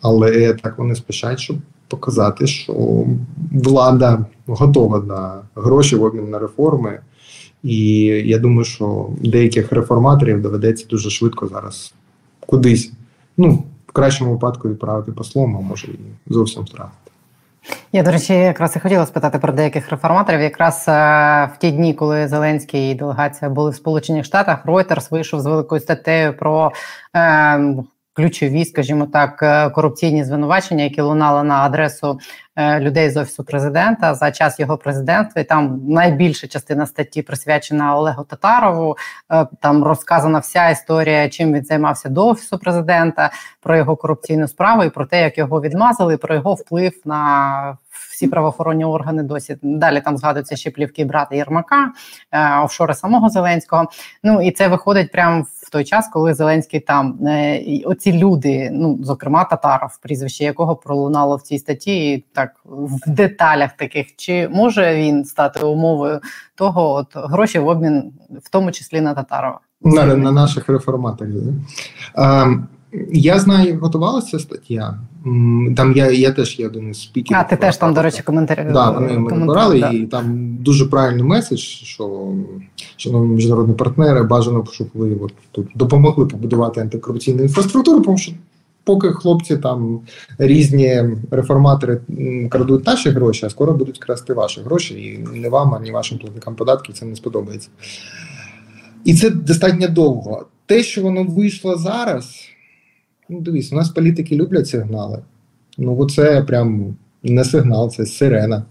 але 0.00 0.52
так 0.52 0.78
вони 0.78 0.94
спішать, 0.94 1.38
щоб 1.38 1.56
показати, 1.88 2.46
що 2.46 3.04
влада 3.52 4.26
готова 4.46 4.98
на 4.98 5.40
гроші 5.62 5.96
в 5.96 6.02
обмін 6.02 6.30
на 6.30 6.38
реформи. 6.38 6.98
І 7.62 8.00
я 8.04 8.38
думаю, 8.38 8.64
що 8.64 9.08
деяких 9.20 9.72
реформаторів 9.72 10.42
доведеться 10.42 10.86
дуже 10.90 11.10
швидко 11.10 11.46
зараз 11.46 11.94
кудись. 12.46 12.92
Ну, 13.36 13.64
в 13.86 13.92
кращому 13.92 14.32
випадку 14.32 14.68
відправити 14.68 15.12
послом, 15.12 15.56
а 15.56 15.60
може 15.60 15.86
і 15.86 16.32
зовсім 16.32 16.62
втратити. 16.62 17.08
Я, 17.92 18.02
до 18.02 18.10
речі, 18.10 18.34
якраз 18.34 18.76
і 18.76 18.80
хотіла 18.80 19.06
спитати 19.06 19.38
про 19.38 19.52
деяких 19.52 19.90
реформаторів. 19.90 20.40
Якраз 20.40 20.84
е, 20.88 20.92
в 21.54 21.58
ті 21.58 21.70
дні, 21.70 21.94
коли 21.94 22.28
Зеленський 22.28 22.92
і 22.92 22.94
делегація 22.94 23.50
були 23.50 23.70
в 23.70 23.74
Сполучених 23.74 24.24
Штатах, 24.24 24.66
Reuters 24.66 25.10
вийшов 25.10 25.40
з 25.40 25.46
великою 25.46 25.80
статтею 25.80 26.36
про 26.36 26.72
е, 27.16 27.74
ключові, 28.18 28.64
скажімо 28.64 29.06
так, 29.06 29.42
е, 29.42 29.70
корупційні 29.70 30.24
звинувачення, 30.24 30.84
які 30.84 31.00
лунали 31.00 31.42
на 31.42 31.54
адресу 31.54 32.18
е, 32.56 32.80
людей 32.80 33.10
з 33.10 33.16
офісу 33.16 33.44
президента 33.44 34.14
за 34.14 34.30
час 34.30 34.60
його 34.60 34.76
президентства. 34.76 35.42
І 35.42 35.44
Там 35.44 35.80
найбільша 35.88 36.46
частина 36.46 36.86
статті 36.86 37.22
присвячена 37.22 37.96
Олегу 37.96 38.24
Татарову. 38.24 38.96
Е, 39.32 39.46
там 39.60 39.84
розказана 39.84 40.38
вся 40.38 40.70
історія, 40.70 41.28
чим 41.28 41.54
він 41.54 41.64
займався 41.64 42.08
до 42.08 42.26
офісу 42.26 42.58
президента, 42.58 43.30
про 43.60 43.76
його 43.76 43.96
корупційну 43.96 44.48
справу 44.48 44.84
і 44.84 44.90
про 44.90 45.06
те, 45.06 45.22
як 45.22 45.38
його 45.38 45.60
відмазали, 45.60 46.16
про 46.16 46.34
його 46.34 46.54
вплив 46.54 46.92
на 47.04 47.76
всі 48.10 48.28
правоохоронні 48.28 48.84
органи 48.84 49.22
досі 49.22 49.56
далі 49.62 50.00
там 50.00 50.16
згадуються 50.16 50.56
ще 50.56 50.70
плівки 50.70 51.04
брата 51.04 51.34
Єрмака, 51.34 51.92
офшори 52.64 52.94
самого 52.94 53.28
Зеленського. 53.28 53.86
Ну 54.22 54.42
і 54.42 54.50
це 54.50 54.68
виходить 54.68 55.12
прямо 55.12 55.46
в 55.68 55.70
той 55.70 55.84
час, 55.84 56.08
коли 56.12 56.34
Зеленський 56.34 56.80
там 56.80 57.26
е, 57.26 57.82
оці 57.84 58.12
люди, 58.12 58.70
ну 58.72 58.98
зокрема 59.02 59.44
Татаров, 59.44 59.98
прізвище 60.02 60.44
якого 60.44 60.76
пролунало 60.76 61.36
в 61.36 61.42
цій 61.42 61.58
статті, 61.58 62.12
і 62.12 62.24
так 62.32 62.50
в 62.64 63.10
деталях 63.10 63.72
таких, 63.72 64.16
чи 64.16 64.48
може 64.48 64.96
він 64.96 65.24
стати 65.24 65.64
умовою 65.64 66.20
того, 66.54 66.94
от 66.94 67.06
гроші 67.14 67.58
в 67.58 67.68
обмін, 67.68 68.12
в 68.42 68.50
тому 68.50 68.72
числі 68.72 69.00
на 69.00 69.14
Татарова? 69.14 69.60
На, 69.82 70.16
на 70.16 70.32
наших 70.32 70.68
реформаторів. 70.68 71.42
Ем, 72.14 72.68
я 73.12 73.38
знаю, 73.38 73.78
готувалася 73.80 74.38
стаття. 74.38 74.98
Там 75.76 75.92
я 75.96 76.10
я 76.10 76.32
теж 76.32 76.58
є 76.58 76.66
один 76.66 76.90
із 76.90 77.00
спікерів. 77.02 77.40
А 77.40 77.44
ти 77.44 77.56
теж 77.56 77.76
там, 77.76 77.94
до 77.94 78.02
речі, 78.02 78.22
коментарі. 78.22 78.66
Да, 78.72 78.90
вони 78.90 79.18
мене 79.18 79.46
брали, 79.46 79.80
да. 79.80 79.90
і 79.90 80.06
там 80.06 80.56
дуже 80.60 80.86
правильний 80.86 81.22
меседж, 81.22 81.60
що 81.60 82.32
шановні 82.96 83.34
міжнародні 83.34 83.74
партнери 83.74 84.22
бажано, 84.22 84.64
щоб 84.72 84.88
ви 84.94 85.16
от, 85.20 85.32
тут 85.52 85.66
допомогли 85.74 86.26
побудувати 86.26 86.80
антикорупційну 86.80 87.42
інфраструктуру, 87.42 88.00
тому 88.00 88.18
що 88.18 88.32
поки 88.84 89.08
хлопці 89.08 89.56
там 89.56 90.00
різні 90.38 91.02
реформатори 91.30 92.00
крадуть 92.50 92.86
наші 92.86 93.10
гроші, 93.10 93.46
а 93.46 93.50
скоро 93.50 93.72
будуть 93.72 93.98
красти 93.98 94.32
ваші 94.32 94.60
гроші, 94.60 94.94
і 94.94 95.38
не 95.38 95.48
вам, 95.48 95.74
ані 95.74 95.90
вашим 95.90 96.18
платникам 96.18 96.54
податків 96.54 96.94
це 96.94 97.06
не 97.06 97.16
сподобається. 97.16 97.68
І 99.04 99.14
це 99.14 99.30
достатньо 99.30 99.88
довго. 99.88 100.46
Те, 100.66 100.82
що 100.82 101.02
воно 101.02 101.24
вийшло 101.24 101.76
зараз. 101.76 102.48
Ну, 103.28 103.40
дивись, 103.40 103.72
у 103.72 103.76
нас 103.76 103.88
політики 103.88 104.36
люблять 104.36 104.68
сигнали. 104.68 105.18
Ну, 105.78 105.96
оце 105.98 106.42
прям 106.42 106.96
не 107.22 107.44
сигнал, 107.44 107.90
це 107.90 108.06
сирена. 108.06 108.64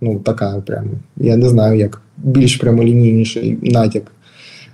Ну, 0.00 0.18
така 0.18 0.60
прям. 0.60 0.90
Я 1.16 1.36
не 1.36 1.48
знаю, 1.48 1.78
як 1.78 2.02
більш 2.16 2.56
прямолінійніший 2.56 3.58
натяк 3.62 4.12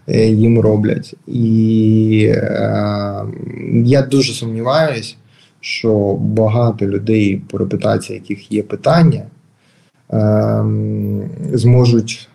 е, 0.08 0.26
їм 0.26 0.60
роблять. 0.60 1.14
І 1.26 2.32
е, 2.34 3.24
я 3.84 4.02
дуже 4.02 4.32
сумніваюсь, 4.32 5.16
що 5.60 6.14
багато 6.14 6.86
людей, 6.86 7.42
по 7.50 7.58
репутації 7.58 8.18
яких 8.18 8.52
є 8.52 8.62
питання, 8.62 9.22
ем, 10.10 11.30
зможуть 11.52 12.28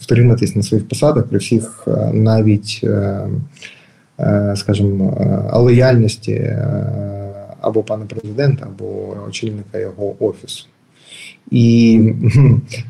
втриматись 0.00 0.56
на 0.56 0.62
своїх 0.62 0.88
посадах 0.88 1.26
при 1.26 1.38
всіх 1.38 1.84
е, 1.86 2.10
навіть, 2.12 2.80
е, 2.84 2.88
е, 2.88 3.28
скажімо, 4.56 5.16
е, 5.20 5.58
лояльності 5.58 6.32
е, 6.32 6.66
або 7.60 7.82
пана 7.82 8.04
президента, 8.06 8.66
або 8.66 9.16
очільника 9.28 9.78
його 9.78 10.14
офісу. 10.20 10.66
І 11.50 12.14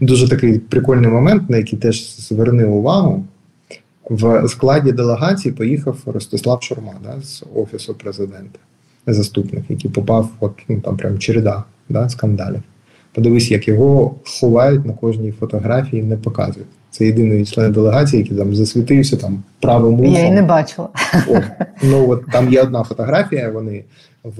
дуже 0.00 0.29
такий 0.29 0.59
прикольний 0.59 1.11
момент, 1.11 1.50
на 1.50 1.57
який 1.57 1.79
теж 1.79 2.17
зверни 2.17 2.64
увагу. 2.64 3.25
В 4.11 4.49
складі 4.49 4.93
делегації 4.93 5.55
поїхав 5.55 5.99
Ростислав 6.07 6.62
Шурма 6.62 6.93
да, 7.05 7.23
з 7.23 7.45
офісу 7.55 7.95
президента, 7.95 8.59
заступник, 9.07 9.64
який 9.69 9.91
попав, 9.91 10.31
от 10.41 10.52
ну 10.69 10.81
там 10.81 10.97
прям 10.97 11.19
череда 11.19 11.64
да, 11.88 12.09
скандалів. 12.09 12.62
Подивись, 13.12 13.50
як 13.50 13.69
його 13.69 14.14
ховають 14.25 14.87
на 14.87 14.93
кожній 14.93 15.33
фотографії, 15.33 16.02
не 16.02 16.17
показують. 16.17 16.69
Це 16.93 17.07
єдиний 17.07 17.45
член 17.45 17.73
делегації, 17.73 18.23
який 18.23 18.39
там 18.39 18.55
засвітився 18.55 19.17
там 19.17 19.43
правим 19.61 19.95
ухом. 19.95 20.15
Я 20.15 20.27
і 20.27 20.31
не 20.31 20.43
бачила. 20.43 20.89
О, 21.29 21.41
ну 21.83 22.11
от 22.11 22.23
там 22.33 22.53
є 22.53 22.63
одна 22.63 22.85
фотографія, 22.85 23.51
вони 23.51 23.85
в, 24.25 24.37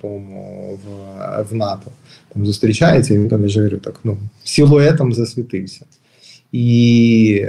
по-моєму, 0.00 0.78
в, 0.84 1.42
в 1.50 1.54
НАТО 1.54 1.90
там 2.34 2.46
зустрічаються, 2.46 3.14
і 3.14 3.18
він 3.18 3.28
там 3.28 3.42
я 3.42 3.48
ж 3.48 3.58
говорю, 3.58 3.78
так, 3.78 4.00
ну, 4.04 4.18
силуетом 4.44 5.12
засвітився. 5.12 5.84
І 6.52 7.46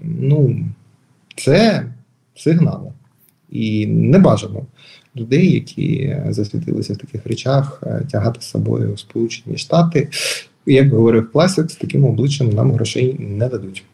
ну, 0.00 0.60
це 1.36 1.86
сигнал. 2.36 2.92
І 3.50 3.86
не 3.86 4.18
бажано 4.18 4.66
людей, 5.16 5.52
які 5.52 6.16
засвітилися 6.28 6.92
в 6.92 6.96
таких 6.96 7.26
речах, 7.26 7.82
е, 7.86 8.02
тягати 8.10 8.40
з 8.40 8.44
собою 8.44 8.94
в 8.94 8.98
Сполучені 8.98 9.56
Штати. 9.56 10.08
Як 10.72 10.90
говорив 10.90 11.32
класик, 11.32 11.70
з 11.70 11.76
таким 11.76 12.04
обличчям 12.04 12.50
нам 12.50 12.72
грошей 12.72 13.16
не 13.18 13.48
дадуть. 13.48 13.84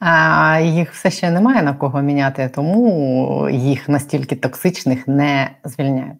А 0.00 0.60
їх 0.60 0.92
все 0.92 1.10
ще 1.10 1.30
немає 1.30 1.62
на 1.62 1.74
кого 1.74 2.02
міняти, 2.02 2.50
тому 2.54 3.48
їх 3.52 3.88
настільки 3.88 4.36
токсичних 4.36 5.08
не 5.08 5.50
звільняють. 5.64 6.16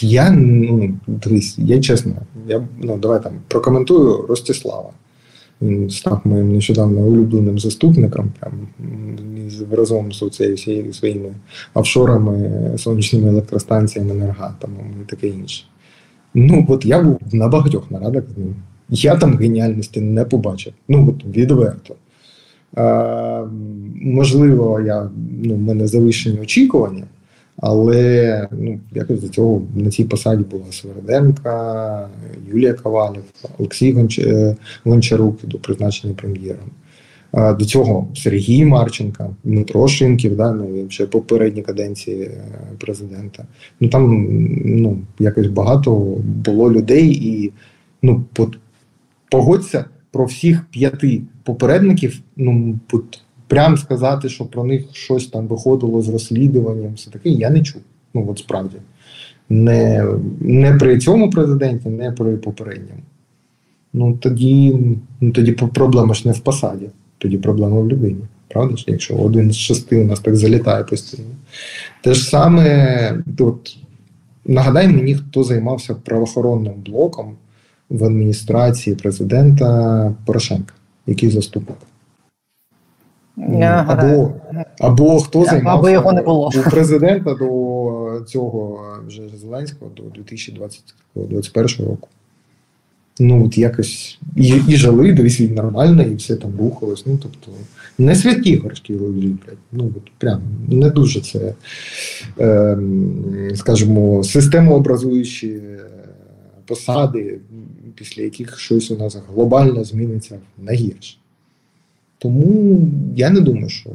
Я 0.00 0.30
ну 0.30 0.94
дивись, 1.06 1.58
я 1.58 1.80
чесно, 1.80 2.12
я 2.46 2.68
ну 2.82 2.98
давай 2.98 3.22
там 3.22 3.32
прокоментую 3.48 4.26
Ростислава. 4.26 4.90
Він 5.62 5.90
став 5.90 6.20
моїм 6.24 6.52
нещодавно 6.52 7.00
улюбленим 7.00 7.58
заступником, 7.58 8.32
прям 8.40 8.68
разом 9.70 10.12
з 10.12 10.22
всією 10.22 10.92
своїми 10.92 11.34
офшорами, 11.74 12.78
сонячними 12.78 13.28
електростанціями, 13.28 14.10
енергатомом 14.10 14.86
і 15.02 15.10
таке 15.10 15.28
інше. 15.28 15.64
Ну, 16.34 16.66
от 16.68 16.86
я 16.86 17.02
був 17.02 17.20
на 17.32 17.48
багатьох 17.48 17.90
нарадах 17.90 18.24
з 18.34 18.38
ним. 18.38 18.54
Я 18.88 19.16
там 19.16 19.36
геніальності 19.36 20.00
не 20.00 20.24
побачив. 20.24 20.72
Ну, 20.88 21.08
от 21.08 21.36
відверто. 21.36 21.94
Е, 22.76 23.44
можливо, 24.02 24.80
я, 24.80 25.10
ну, 25.42 25.54
в 25.54 25.58
мене 25.58 25.86
завищені 25.86 26.40
очікування, 26.40 27.04
але 27.56 28.48
ну, 28.52 28.80
якось 28.92 29.20
до 29.20 29.28
цього 29.28 29.62
на 29.74 29.90
цій 29.90 30.04
посаді 30.04 30.44
була 30.44 30.64
Сверденка, 30.70 32.08
Юлія 32.52 32.74
Ковалів, 32.74 33.24
Олексій 33.58 34.08
е, 34.18 34.56
Гончарук 34.84 35.36
до 35.44 35.58
призначення 35.58 36.14
прем'єром. 36.14 36.70
До 37.34 37.64
цього 37.64 38.08
Сергій 38.14 38.64
Марченка, 38.64 39.30
Дмитро 39.44 39.88
Шимків, 39.88 40.36
да, 40.36 40.52
ну, 40.52 40.90
ще 40.90 41.06
попередні 41.06 41.62
каденції 41.62 42.22
е, 42.22 42.42
президента. 42.78 43.44
Ну 43.80 43.88
там 43.88 44.26
ну, 44.64 44.98
якось 45.18 45.46
багато 45.46 45.94
було 46.44 46.72
людей, 46.72 47.08
і 47.08 47.52
ну, 48.02 48.24
погодься 49.30 49.84
про 50.10 50.24
всіх 50.24 50.64
п'яти 50.70 51.22
попередників, 51.42 52.20
ну 52.36 52.78
прям 53.48 53.76
сказати, 53.76 54.28
що 54.28 54.44
про 54.44 54.64
них 54.64 54.84
щось 54.92 55.26
там 55.26 55.46
виходило 55.46 56.02
з 56.02 56.08
розслідуванням, 56.08 56.94
все 56.94 57.10
таке, 57.10 57.28
я 57.28 57.50
не 57.50 57.62
чув. 57.62 57.82
Ну 58.14 58.26
от 58.30 58.38
справді. 58.38 58.76
Не, 59.48 60.06
не 60.40 60.74
при 60.74 60.98
цьому 60.98 61.30
президенті, 61.30 61.88
не 61.88 62.12
при 62.12 62.36
попередньому. 62.36 63.00
Ну 63.92 64.16
тоді, 64.16 64.78
ну 65.20 65.30
тоді 65.32 65.52
проблема 65.52 66.14
ж 66.14 66.28
не 66.28 66.32
в 66.34 66.38
посаді, 66.38 66.86
тоді 67.24 67.38
проблема 67.38 67.80
в 67.80 67.88
людині. 67.88 68.20
Правда 68.48 68.74
якщо 68.86 69.16
один 69.16 69.52
з 69.52 69.56
шести 69.56 70.00
у 70.00 70.04
нас 70.04 70.20
так 70.20 70.36
залітає 70.36 70.84
постійно. 70.84 71.28
Те 72.02 72.14
ж 72.14 72.24
саме, 72.24 73.18
от, 73.38 73.76
нагадай 74.44 74.88
мені, 74.88 75.14
хто 75.14 75.44
займався 75.44 75.94
правоохоронним 75.94 76.72
блоком 76.86 77.36
в 77.90 78.04
адміністрації 78.04 78.96
президента 78.96 80.14
Порошенка, 80.26 80.74
який 81.06 81.30
заступник. 81.30 81.78
Або, 83.86 84.32
або 84.80 85.20
хто 85.20 85.38
Або 85.38 85.50
займався 85.50 85.90
його 85.90 86.12
не 86.12 86.22
було. 86.22 86.50
у 86.66 86.70
президента 86.70 87.34
до 87.34 88.24
цього 88.26 88.86
вже 89.06 89.22
Зеленського 89.40 89.90
до 89.96 90.02
2021 90.02 91.86
року. 91.86 92.08
Ну, 93.18 93.46
от 93.46 93.58
якось 93.58 94.18
і, 94.36 94.54
і 94.68 94.76
жили, 94.76 95.12
дивись, 95.12 95.40
він 95.40 95.54
нормально, 95.54 96.02
і 96.02 96.14
все 96.14 96.36
там 96.36 96.56
рухалось. 96.58 97.06
Ну, 97.06 97.18
тобто, 97.22 97.52
не 97.98 98.14
святі 98.14 98.56
горшки 98.56 98.96
лежать. 98.96 99.58
Ну, 99.72 99.92
от 99.96 100.10
прям 100.18 100.42
не 100.68 100.90
дуже 100.90 101.20
це, 101.20 101.54
е, 102.40 102.78
скажімо, 103.54 104.24
системообразуючі 104.24 105.48
е, 105.48 105.80
посади, 106.66 107.38
після 107.94 108.22
яких 108.22 108.58
щось 108.58 108.90
у 108.90 108.96
нас 108.96 109.16
глобально 109.34 109.84
зміниться 109.84 110.38
на 110.58 110.72
гірше. 110.72 111.16
Тому 112.18 112.88
я 113.16 113.30
не 113.30 113.40
думаю, 113.40 113.68
що 113.68 113.90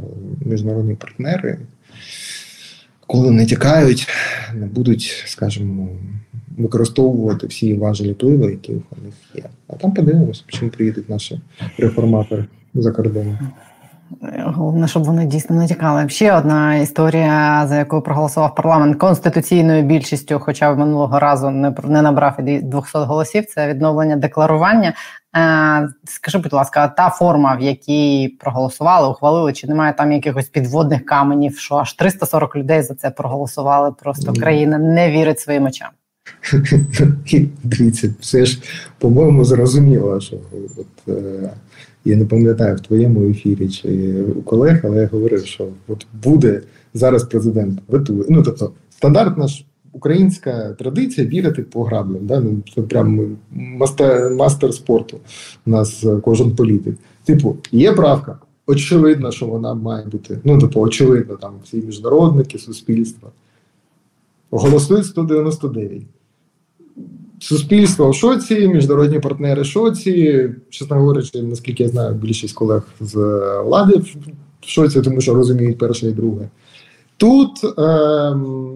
міжнародні 0.46 0.96
партнери, 0.96 1.58
коли 3.08 3.32
не 3.32 3.46
тікають, 3.46 4.08
не 4.54 4.66
будуть, 4.66 5.24
скажімо, 5.26 5.90
використовувати 6.60 7.48
всі 7.48 7.74
важелі 7.74 8.12
впливу, 8.12 8.50
які 8.50 8.74
у 8.74 9.04
них 9.06 9.13
є. 9.36 9.43
А 9.67 9.74
там 9.74 9.91
подивимося, 9.91 10.43
чим 10.48 10.69
приїдуть 10.69 11.10
наші 11.10 11.41
реформатори 11.78 12.45
за 12.74 12.91
кордоном. 12.91 13.38
Головне, 14.45 14.88
щоб 14.88 15.04
вони 15.04 15.26
дійсно 15.26 15.56
не 15.56 15.67
тікали. 15.67 16.10
Ще 16.10 16.38
одна 16.38 16.76
історія, 16.76 17.65
за 17.67 17.78
яку 17.78 18.02
проголосував 18.02 18.56
парламент 18.56 18.98
конституційною 18.98 19.84
більшістю, 19.84 20.39
хоча 20.39 20.72
в 20.72 20.80
минулого 20.80 21.19
разу 21.19 21.50
не 21.50 21.74
не 21.84 22.02
набрав 22.02 22.39
і 22.39 22.60
200 22.60 22.98
голосів. 22.98 23.45
Це 23.45 23.67
відновлення 23.67 24.15
декларування. 24.15 24.93
Е, 25.38 25.89
скажи, 26.04 26.38
будь 26.38 26.54
ласка, 26.54 26.88
та 26.88 27.10
форма, 27.10 27.56
в 27.56 27.62
якій 27.62 28.38
проголосували, 28.39 29.10
ухвалили, 29.10 29.54
чи 29.54 29.67
немає 29.67 29.93
там 29.93 30.12
якихось 30.12 30.50
підводних 30.50 31.06
каменів, 31.06 31.58
що 31.58 31.76
аж 31.76 31.93
340 31.93 32.56
людей 32.56 32.82
за 32.82 32.95
це 32.95 33.10
проголосували? 33.12 33.91
Просто 33.91 34.34
країна 34.34 34.78
не 34.78 35.12
вірить 35.12 35.39
своїм 35.39 35.65
очам. 35.65 35.89
І 37.32 37.48
Дивіться, 37.63 38.13
все 38.20 38.46
ж, 38.46 38.62
по-моєму, 39.00 39.46
зрозуміло, 39.46 40.20
що 40.20 40.38
от, 40.78 41.15
е, 41.15 41.50
я 42.06 42.15
не 42.15 42.26
пам'ятаю 42.26 42.76
в 42.76 42.80
твоєму 42.80 43.30
ефірі 43.30 43.70
чи 43.70 44.13
у 44.36 44.42
колег, 44.42 44.82
але 44.84 44.98
я 44.98 45.08
говорив, 45.08 45.46
що 45.46 45.68
от 45.88 46.08
буде 46.24 46.62
зараз 46.94 47.24
президент 47.24 47.80
ветує. 47.88 48.24
Ну, 48.30 48.44
тобто, 48.44 48.72
стандартна 48.89 49.48
ж 49.48 49.65
українська 49.92 50.74
традиція 50.74 51.28
вірити 51.28 51.62
по 51.62 51.84
граблям. 51.84 52.26
Да? 52.26 52.39
Ну, 52.39 52.62
це 52.76 52.82
прям 52.82 53.38
мастер, 53.52 54.36
мастер 54.36 54.74
спорту 54.74 55.18
у 55.65 55.70
нас 55.70 56.04
е, 56.04 56.18
кожен 56.24 56.56
політик. 56.56 56.96
Типу, 57.24 57.58
є 57.72 57.94
правка. 57.94 58.39
Очевидно, 58.68 59.32
що 59.32 59.46
вона 59.46 59.74
має 59.74 60.06
бути. 60.06 60.39
Ну, 60.44 60.60
типу, 60.60 60.82
очевидно, 60.82 61.36
там 61.36 61.54
всі 61.63 61.78
міжнародники, 61.78 62.58
суспільства. 62.58 63.30
Голосують 64.52 65.06
199. 65.06 66.02
Суспільство 67.39 68.10
в 68.10 68.15
шоці, 68.15 68.67
міжнародні 68.67 69.19
партнери 69.19 69.62
в 69.62 69.65
шоці. 69.65 70.49
Чесно 70.69 70.95
говорячи, 70.95 71.41
наскільки 71.41 71.84
я 71.84 71.89
знаю, 71.89 72.13
більшість 72.13 72.56
колег 72.56 72.88
з 72.99 73.15
влади 73.65 73.97
в 74.62 74.69
шоці, 74.69 75.02
тому 75.02 75.21
що 75.21 75.34
розуміють 75.34 75.78
перше 75.78 76.08
і 76.08 76.12
друге. 76.12 76.49
Тут 77.17 77.49
е, 77.80 78.36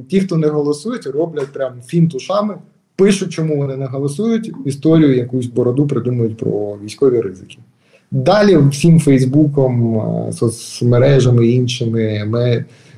ті, 0.10 0.20
хто 0.20 0.38
не 0.38 0.48
голосують, 0.48 1.08
роблять 1.08 1.54
прям 1.54 1.74
фінт 1.86 2.16
ушами, 2.16 2.58
пишуть, 2.96 3.34
чому 3.34 3.58
вони 3.58 3.78
не 3.78 3.86
голосують, 3.86 4.52
історію 4.66 5.16
якусь 5.16 5.46
бороду 5.46 5.88
придумують 5.88 6.38
про 6.38 6.78
військові 6.84 7.22
ризики. 7.22 7.58
Далі 8.12 8.58
всім 8.58 9.00
Фейсбуком, 9.00 10.04
соцмережами, 10.32 11.48
іншими 11.48 12.26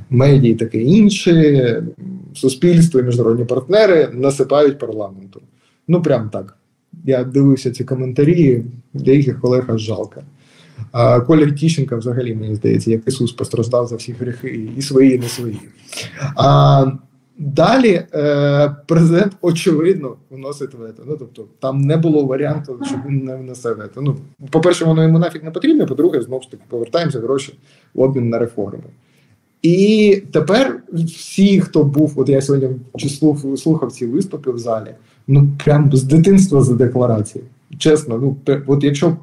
медіа 0.10 0.56
таке 0.56 0.82
інше, 0.82 1.84
суспільство 2.34 3.00
і 3.00 3.04
міжнародні 3.04 3.46
партнери 3.46 4.10
насипають 4.14 4.80
парламенту. 4.80 5.42
Ну, 5.88 6.02
прям 6.02 6.30
так. 6.30 6.58
Я 7.06 7.24
дивився 7.24 7.72
ці 7.72 7.84
коментарі, 7.84 8.64
деяких 8.94 9.42
колег 9.42 9.66
аж 9.68 9.82
жалко. 9.82 10.22
А 10.92 11.20
Коля 11.20 11.52
Тіщенка 11.52 11.96
взагалі, 11.96 12.36
мені 12.36 12.56
здається, 12.56 12.92
як 12.92 13.08
Ісус 13.08 13.32
постраждав 13.32 13.88
за 13.88 13.96
всі 13.96 14.14
гріхи, 14.14 14.70
і 14.78 14.82
свої, 14.82 15.16
і 15.16 15.20
не 15.20 15.28
свої. 15.28 15.60
А 16.36 16.86
Далі 17.38 18.04
е, 18.14 18.76
президент 18.86 19.34
очевидно 19.42 20.16
вносить 20.30 20.74
вето. 20.74 21.04
Ну 21.08 21.16
тобто 21.20 21.46
там 21.60 21.82
не 21.82 21.98
було 21.98 22.26
варіанту, 22.26 22.80
щоб 22.86 23.00
він 23.08 23.26
не 23.26 23.36
внесе 23.36 23.74
вето. 23.74 24.02
Ну, 24.02 24.16
по-перше, 24.52 24.86
воно 24.86 25.04
йому 25.04 25.20
нафіг 25.20 25.44
не 25.44 25.52
потрібно, 25.52 25.86
по-друге, 25.86 26.22
знову 26.22 26.42
ж 26.42 26.52
таки 26.52 26.64
повертаємося 26.70 27.20
гроші 27.20 27.60
в 27.94 28.02
обмін 28.02 28.30
на 28.30 28.40
реформи. 28.40 28.84
І 29.62 30.24
тепер 30.32 30.84
всі, 30.94 31.62
хто 31.62 31.84
був, 31.84 32.14
от 32.16 32.30
я 32.30 32.42
сьогодні 32.42 32.70
слухав 33.58 33.92
ці 33.92 34.06
виступи 34.06 34.52
в 34.52 34.58
залі, 34.58 34.96
ну 35.28 35.48
прям 35.64 35.90
з 35.94 36.04
дитинства 36.04 36.62
за 36.62 36.74
декларації. 36.74 37.44
Чесно, 37.78 38.18
ну 38.18 38.58
от 38.68 38.84
якщо 38.84 39.18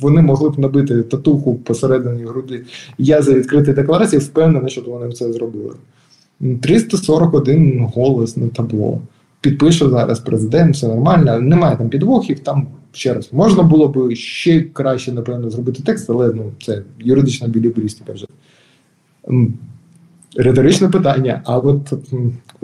вони 0.00 0.22
могли 0.22 0.50
б 0.50 0.58
набити 0.58 1.02
татуху 1.02 1.54
посередині 1.54 2.24
груди, 2.24 2.62
я 2.98 3.22
за 3.22 3.34
відкриті 3.34 3.72
декларації, 3.72 4.20
впевнений, 4.20 4.70
що 4.70 4.80
вони 4.80 5.12
це 5.12 5.32
зробили. 5.32 5.74
341 6.60 7.90
голос 7.94 8.36
на 8.36 8.48
табло. 8.48 9.00
Підпише 9.40 9.88
зараз 9.88 10.20
президент, 10.20 10.74
все 10.74 10.88
нормально, 10.88 11.40
немає 11.40 11.76
там 11.76 11.88
підвохів. 11.88 12.40
Там 12.40 12.66
ще 12.92 13.14
раз 13.14 13.28
можна 13.32 13.62
було 13.62 13.88
б 13.88 14.14
ще 14.14 14.60
краще, 14.60 15.12
напевно, 15.12 15.50
зробити 15.50 15.82
текст, 15.86 16.10
але 16.10 16.32
ну 16.34 16.52
це 16.62 16.82
юридична 16.98 17.48
білібристика 17.48 18.12
вже. 18.12 18.26
Риторичне 20.36 20.88
питання. 20.88 21.42
А 21.44 21.58
от 21.58 21.92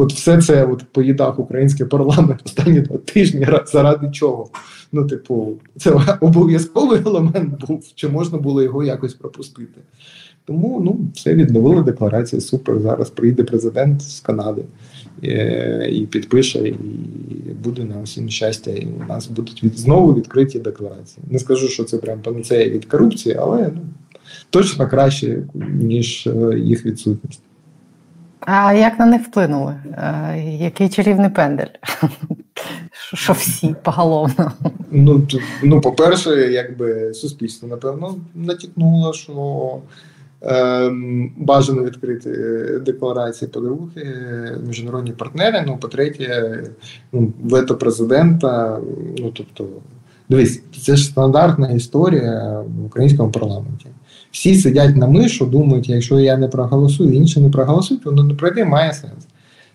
от 0.01 0.13
все 0.13 0.43
це 0.43 0.65
от 0.65 0.85
поїдав 0.93 1.41
український 1.41 1.87
парламент 1.87 2.41
останні 2.45 2.81
два 2.81 2.99
тижні 2.99 3.47
заради 3.67 4.11
чого? 4.11 4.49
Ну, 4.93 5.07
типу, 5.07 5.53
це 5.77 5.91
обов'язковий 6.21 7.01
елемент 7.07 7.67
був, 7.67 7.85
чи 7.95 8.09
можна 8.09 8.39
було 8.39 8.63
його 8.63 8.85
якось 8.85 9.15
пропустити? 9.15 9.81
Тому 10.45 10.81
ну, 10.85 11.01
все 11.15 11.35
відновили 11.35 11.83
декларацію. 11.83 12.41
Супер. 12.41 12.81
Зараз 12.81 13.11
прийде 13.11 13.45
президент 13.45 14.03
з 14.03 14.21
Канади 14.21 14.63
і, 15.23 15.29
е, 15.29 15.89
і 15.93 16.07
підпише, 16.07 16.59
і 16.59 16.75
буде 17.65 17.85
на 17.85 18.01
усім 18.01 18.29
щастя. 18.29 18.71
І 18.71 18.89
у 19.05 19.09
нас 19.09 19.29
будуть 19.29 19.65
від, 19.65 19.79
знову 19.79 20.15
відкриті 20.15 20.59
декларації. 20.59 21.25
Не 21.31 21.39
скажу, 21.39 21.69
що 21.69 21.85
це 21.85 21.99
прям 21.99 22.21
панацея 22.21 22.71
від 22.71 22.85
корупції, 22.85 23.37
але 23.39 23.71
ну, 23.75 23.81
точно 24.51 24.89
краще, 24.89 25.43
ніж 25.81 26.27
е, 26.27 26.59
їх 26.59 26.87
відсутність. 26.87 27.41
А 28.41 28.73
як 28.73 28.99
на 28.99 29.07
них 29.07 29.23
вплинули? 29.23 29.75
Е, 29.93 30.57
який 30.61 30.89
чарівний 30.89 31.31
пендель? 31.31 31.67
Що 33.15 33.33
всі 33.33 33.75
поголовно? 33.83 34.53
Ну, 34.91 35.27
ну, 35.63 35.81
по-перше, 35.81 36.31
якби 36.31 37.15
суспільство, 37.15 37.69
напевно, 37.69 38.17
натякнуло, 38.35 39.13
що 39.13 39.77
е, 40.43 40.91
бажано 41.37 41.85
відкрити 41.85 42.31
декларації. 42.87 43.51
По-друге, 43.51 44.05
міжнародні 44.67 45.13
партнери. 45.13 45.65
Ну, 45.67 45.77
по-третє, 45.77 46.63
ну, 47.13 47.33
вето 47.43 47.77
президента. 47.77 48.81
Ну, 49.19 49.33
тобто, 49.37 49.69
дивись, 50.29 50.63
це 50.85 50.97
ж 50.97 51.05
стандартна 51.05 51.71
історія 51.71 52.63
в 52.67 52.87
українському 52.87 53.31
парламенті. 53.31 53.87
Всі 54.31 54.55
сидять 54.55 54.97
на 54.97 55.07
мишу, 55.07 55.47
думають, 55.47 55.89
якщо 55.89 56.21
я 56.21 56.37
не 56.37 56.49
проголосую, 56.49 57.13
інші 57.13 57.41
не 57.41 57.51
проголосують, 57.51 58.05
воно 58.05 58.25
не 58.25 58.35
пройде, 58.35 58.65
має 58.65 58.93
сенс. 58.93 59.27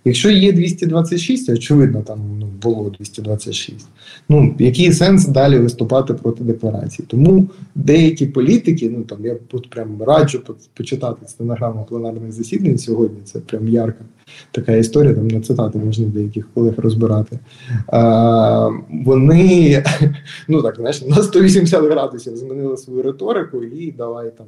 Якщо 0.08 0.30
є 0.30 0.52
226, 0.52 1.50
очевидно, 1.50 2.02
там 2.02 2.20
ну, 2.40 2.48
було 2.62 2.90
226. 2.90 3.88
Ну 4.30 4.56
який 4.60 4.94
сенс 4.94 5.26
далі 5.26 5.58
виступати 5.58 6.14
проти 6.14 6.44
декларації? 6.44 7.06
Тому 7.08 7.50
деякі 7.76 8.26
політики, 8.26 8.90
ну 8.98 9.04
там 9.04 9.26
я 9.26 9.36
тут 9.36 9.70
прям 9.70 10.04
раджу 10.04 10.42
почитати 10.74 11.28
стенограму 11.28 11.86
пленарних 11.90 12.32
засідань 12.32 12.78
сьогодні. 12.78 13.18
Це 13.24 13.40
прям 13.40 13.68
ярка 13.68 14.06
така 14.52 14.72
історія. 14.72 15.14
Там 15.14 15.28
на 15.28 15.42
цитати 15.42 15.80
можна 15.80 16.06
деяких 16.06 16.48
колег 16.54 16.74
розбирати. 16.78 17.40
А, 17.88 18.70
Вони 19.06 19.84
ну 20.48 20.62
так 20.62 20.76
знаєш, 20.76 21.02
на 21.02 21.24
180 21.24 21.84
градусів 21.84 22.38
змінили 22.38 22.78
свою 22.78 23.02
риторику 23.04 23.64
і 23.64 23.92
давай 23.92 24.32
там 24.38 24.46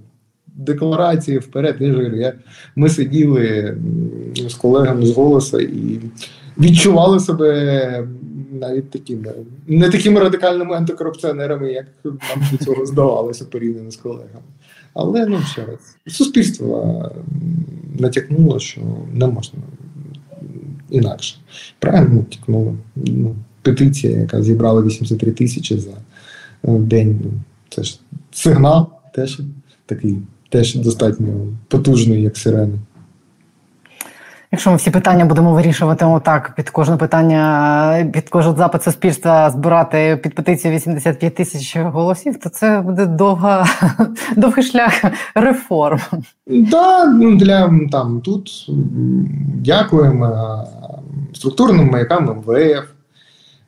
декларації 0.48 1.38
вперед. 1.38 1.76
Я, 2.16 2.34
Ми 2.76 2.90
сиділи 2.90 3.78
з 4.50 4.54
колегами 4.54 5.06
з 5.06 5.12
голоса 5.12 5.62
і 5.62 6.00
відчували 6.58 7.20
себе 7.20 8.08
навіть 8.52 8.90
такими 8.90 9.34
не 9.68 9.90
такими 9.90 10.20
радикальними 10.20 10.76
антикорупціонерами, 10.76 11.72
як 11.72 11.86
нам 12.04 12.48
до 12.52 12.66
цього 12.66 12.86
здавалося 12.86 13.46
порівняно 13.46 13.92
з 13.92 13.98
колегами. 13.98 14.44
Але 15.00 15.26
ну 15.26 15.42
ще 15.42 15.66
раз, 15.66 15.80
суспільство 16.08 17.12
натякнуло, 18.00 18.60
що 18.60 18.82
не 19.14 19.28
можна 19.28 19.60
інакше. 20.90 21.36
Правильно 21.80 22.24
тікнуло. 22.24 22.76
Ну, 22.96 23.36
Петиція, 23.62 24.18
яка 24.18 24.44
зібрала 24.44 24.82
83 24.82 25.32
тисячі 25.32 25.80
за 25.80 25.92
день. 26.64 27.20
Ну, 27.24 27.32
це 27.70 27.84
ж 27.84 28.00
сигнал 28.32 28.90
теж 29.14 29.42
такий 29.86 30.18
теж 30.50 30.76
достатньо 30.76 31.48
потужний, 31.68 32.22
як 32.22 32.38
сирена. 32.38 32.80
Якщо 34.52 34.72
ми 34.72 34.78
всі 34.78 34.92
питання 34.92 35.26
будемо 35.26 35.54
вирішувати 35.54 36.06
отак, 36.06 36.54
під 36.56 36.70
кожне 36.70 36.98
питання, 36.98 38.10
під 38.14 38.30
кожен 38.30 38.56
запит 38.56 38.84
суспільства 38.84 39.50
збирати 39.50 40.20
під 40.24 40.36
петицію 40.36 40.74
85 40.74 41.36
тисяч 41.36 41.78
голосів, 41.78 42.40
то 42.40 42.50
це 42.50 42.82
буде 42.82 43.06
довга, 43.06 43.66
довгий 44.36 44.64
шлях 44.64 44.94
реформ. 45.36 46.00
Да, 46.48 47.06
ну 47.06 47.36
для 47.36 47.74
там 47.92 48.22
тут 48.22 48.70
дякуємо 49.56 50.64
структурним 51.34 51.90
маякам 51.90 52.26
МВФ, 52.26 52.86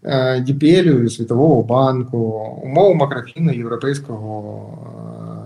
е, 0.03 0.39
ДПЛ, 0.39 1.07
Світового 1.07 1.63
банку, 1.63 2.17
умов 2.63 2.95
макрофіну 2.95 3.51
Європейського 3.51 4.63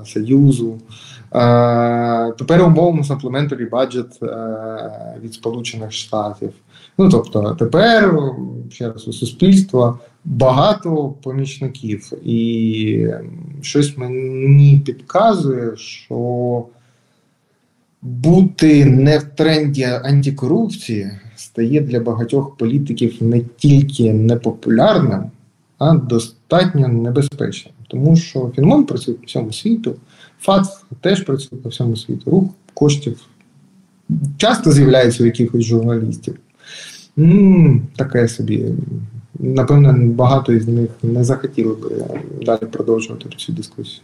е, 0.02 0.06
Союзу. 0.06 0.80
Тепер 2.38 2.64
умовно 2.64 3.04
самплементарі 3.04 3.66
баджет 3.66 4.20
від 5.24 5.34
Сполучених 5.34 5.92
Штатів. 5.92 6.54
Ну 6.98 7.10
тобто, 7.10 7.56
тепер 7.60 8.20
ще 8.70 8.92
раз 8.92 9.08
у 9.08 9.14
суспільства 9.14 10.00
багато 10.26 11.14
помічників, 11.24 12.12
і 12.24 13.08
щось 13.62 13.98
мені 13.98 14.82
підказує, 14.86 15.78
що 15.78 16.66
бути 18.02 18.86
не 18.86 19.18
в 19.18 19.24
тренді 19.24 19.84
антикорупції 19.84 21.12
стає 21.36 21.82
для 21.82 22.00
багатьох 22.00 22.58
політиків 22.58 23.24
не 23.24 23.42
тільки 23.58 24.14
непопулярним, 24.14 25.24
а 25.78 25.94
достатньо 25.94 26.88
небезпечним. 26.88 27.74
Тому 27.88 28.16
що 28.16 28.52
Фінмон 28.56 28.84
працює 28.84 29.16
по 29.16 29.26
всьому 29.26 29.52
світу. 29.54 29.96
ФАЦ 30.44 30.84
теж 31.02 31.22
працює 31.22 31.60
по 31.60 31.70
всьому 31.70 31.96
світу. 31.96 32.32
Рух 32.32 32.44
коштів 32.74 33.22
часто 34.38 34.72
з'являється 34.72 35.24
у 35.24 35.26
якихось 35.26 35.64
журналістів. 35.64 36.40
м 37.18 37.88
таке 37.96 38.28
собі. 38.28 38.66
Напевно, 39.40 39.94
багато 39.98 40.54
із 40.54 40.68
них 40.68 40.90
не 41.04 41.24
захотіли 41.24 41.76
би 41.76 41.90
далі 42.46 42.60
продовжувати 42.72 43.30
цю 43.38 43.54
дискусію. 43.54 44.02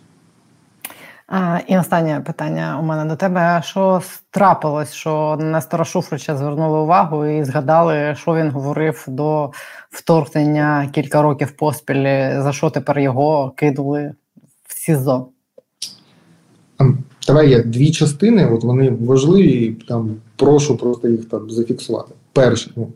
А, 1.28 1.60
І 1.68 1.78
останнє 1.78 2.22
питання 2.26 2.80
у 2.80 2.84
мене 2.84 3.10
до 3.10 3.16
тебе. 3.16 3.62
Що 3.66 4.02
трапилось, 4.32 4.94
що 4.94 5.38
Нестора 5.42 5.86
Шуфрича 5.86 6.38
звернули 6.38 6.80
увагу 6.80 7.26
і 7.26 7.44
згадали, 7.44 8.16
що 8.16 8.36
він 8.36 8.50
говорив 8.50 9.06
до 9.08 9.52
вторгнення 9.90 10.90
кілька 10.92 11.22
років 11.22 11.52
поспіль, 11.52 12.04
за 12.42 12.52
що 12.54 12.70
тепер 12.70 13.00
його 13.00 13.54
кинули 13.56 14.14
в 14.68 14.74
СІЗО? 14.74 15.28
Давай 17.28 17.50
є 17.50 17.64
дві 17.64 17.92
частини, 17.92 18.50
от 18.52 18.64
вони 18.64 18.98
важливі, 19.02 19.52
і 19.52 19.72
там 19.88 20.16
прошу 20.36 20.78
просто 20.78 21.08
їх 21.08 21.26
там 21.26 21.50
зафіксувати. 21.50 22.14
Перше, 22.34 22.72
ну, 22.76 22.88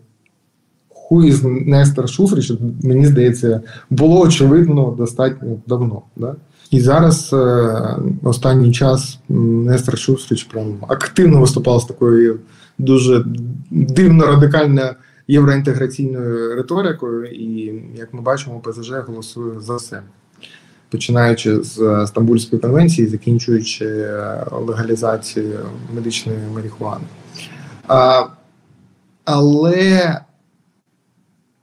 хуй 0.89 1.31
з 1.31 1.43
Нестор 1.43 2.09
Шуфрич, 2.09 2.51
мені 2.83 3.05
здається, 3.05 3.61
було 3.89 4.21
очевидно 4.21 4.95
достатньо 4.97 5.57
давно. 5.67 6.01
Да? 6.15 6.35
І 6.71 6.79
зараз 6.79 7.33
е, 7.33 7.97
останній 8.23 8.71
час 8.71 9.19
Нестор 9.29 9.97
Шуфрич 9.97 10.43
прям 10.43 10.77
активно 10.87 11.41
виступав 11.41 11.81
з 11.81 11.85
такою 11.85 12.39
дуже 12.77 13.25
дивно 13.71 14.25
радикальною 14.25 14.89
євроінтеграційною 15.27 16.55
риторикою, 16.55 17.25
і 17.25 17.81
як 17.97 18.13
ми 18.13 18.21
бачимо, 18.21 18.59
ПЗЖ 18.59 18.91
голосує 19.07 19.59
за 19.59 19.75
все 19.75 20.01
починаючи 20.93 21.63
з 21.63 21.79
е, 21.79 22.07
Стамбульської 22.07 22.61
конвенції, 22.61 23.07
закінчуючи 23.07 23.85
е, 23.85 24.45
легалізацією 24.51 25.59
медичної 25.95 26.39
марихуани. 26.55 27.03
А, 27.87 28.23
Але 29.25 30.19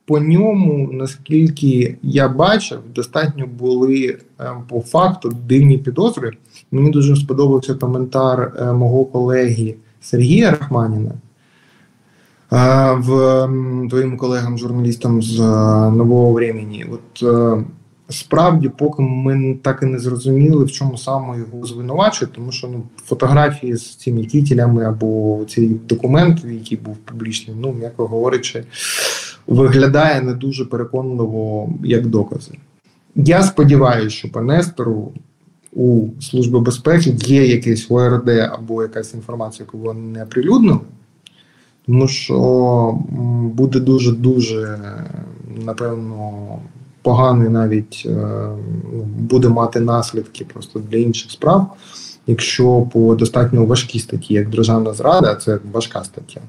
по 0.06 0.18
ньому, 0.18 0.88
наскільки 0.92 1.96
я 2.02 2.28
бачив, 2.28 2.78
достатньо 2.94 3.46
були 3.46 4.18
е, 4.40 4.50
по 4.68 4.80
факту 4.80 5.32
дивні 5.46 5.78
підозри. 5.78 6.32
Мені 6.70 6.90
дуже 6.90 7.16
сподобався 7.16 7.74
коментар 7.74 8.52
мого 8.74 9.04
колеги 9.04 9.74
Сергія 10.00 10.50
Рахманіна. 10.50 11.12
в 12.96 13.08
твоїм 13.90 14.16
колегам, 14.16 14.58
журналістам 14.58 15.22
з 15.22 15.38
нового 15.90 16.32
времени. 16.32 16.86
От 16.92 17.24
справді, 18.10 18.68
поки 18.68 19.02
ми 19.02 19.58
так 19.62 19.82
і 19.82 19.86
не 19.86 19.98
зрозуміли, 19.98 20.64
в 20.64 20.72
чому 20.72 20.98
саме 20.98 21.38
його 21.38 21.66
звинувачують, 21.66 22.34
тому 22.34 22.52
що 22.52 22.68
ну, 22.68 22.82
фотографії 23.04 23.76
з 23.76 23.96
цими 23.96 24.24
тітелями 24.24 24.84
або 24.84 25.40
цей 25.48 25.68
документ, 25.68 26.44
який 26.44 26.78
був 26.78 26.96
публічний, 26.96 27.56
ну 27.60 27.72
м'яко 27.72 28.06
говорячи, 28.06 28.64
виглядає 29.46 30.20
не 30.20 30.34
дуже 30.34 30.64
переконливо 30.64 31.70
як 31.84 32.06
докази. 32.06 32.52
Я 33.14 33.42
сподіваюся, 33.42 34.16
що 34.16 34.32
по 34.32 34.40
Нестору 34.40 35.12
у 35.72 36.08
Служби 36.20 36.60
безпеки 36.60 37.16
є 37.26 37.46
якийсь 37.46 37.90
ОРД 37.90 38.28
або 38.28 38.82
якась 38.82 39.14
інформація, 39.14 39.66
яку 39.66 39.78
вони 39.78 40.00
не 40.00 40.22
оприлюднили, 40.22 40.80
тому 41.86 42.08
що 42.08 42.98
буде 43.54 43.80
дуже 43.80 44.12
дуже 44.12 44.78
напевно 45.64 46.58
поганий 47.02 47.48
навіть 47.48 48.02
е, 48.06 48.48
буде 49.18 49.48
мати 49.48 49.80
наслідки 49.80 50.44
просто 50.44 50.80
для 50.90 50.98
інших 50.98 51.30
справ, 51.30 51.72
якщо 52.26 52.88
по 52.92 53.14
достатньо 53.14 53.66
важкій 53.66 53.98
статті, 53.98 54.34
як 54.34 54.50
державна 54.50 54.92
зрада, 54.92 55.34
це 55.34 55.58
важка 55.72 56.04
стаття. 56.04 56.40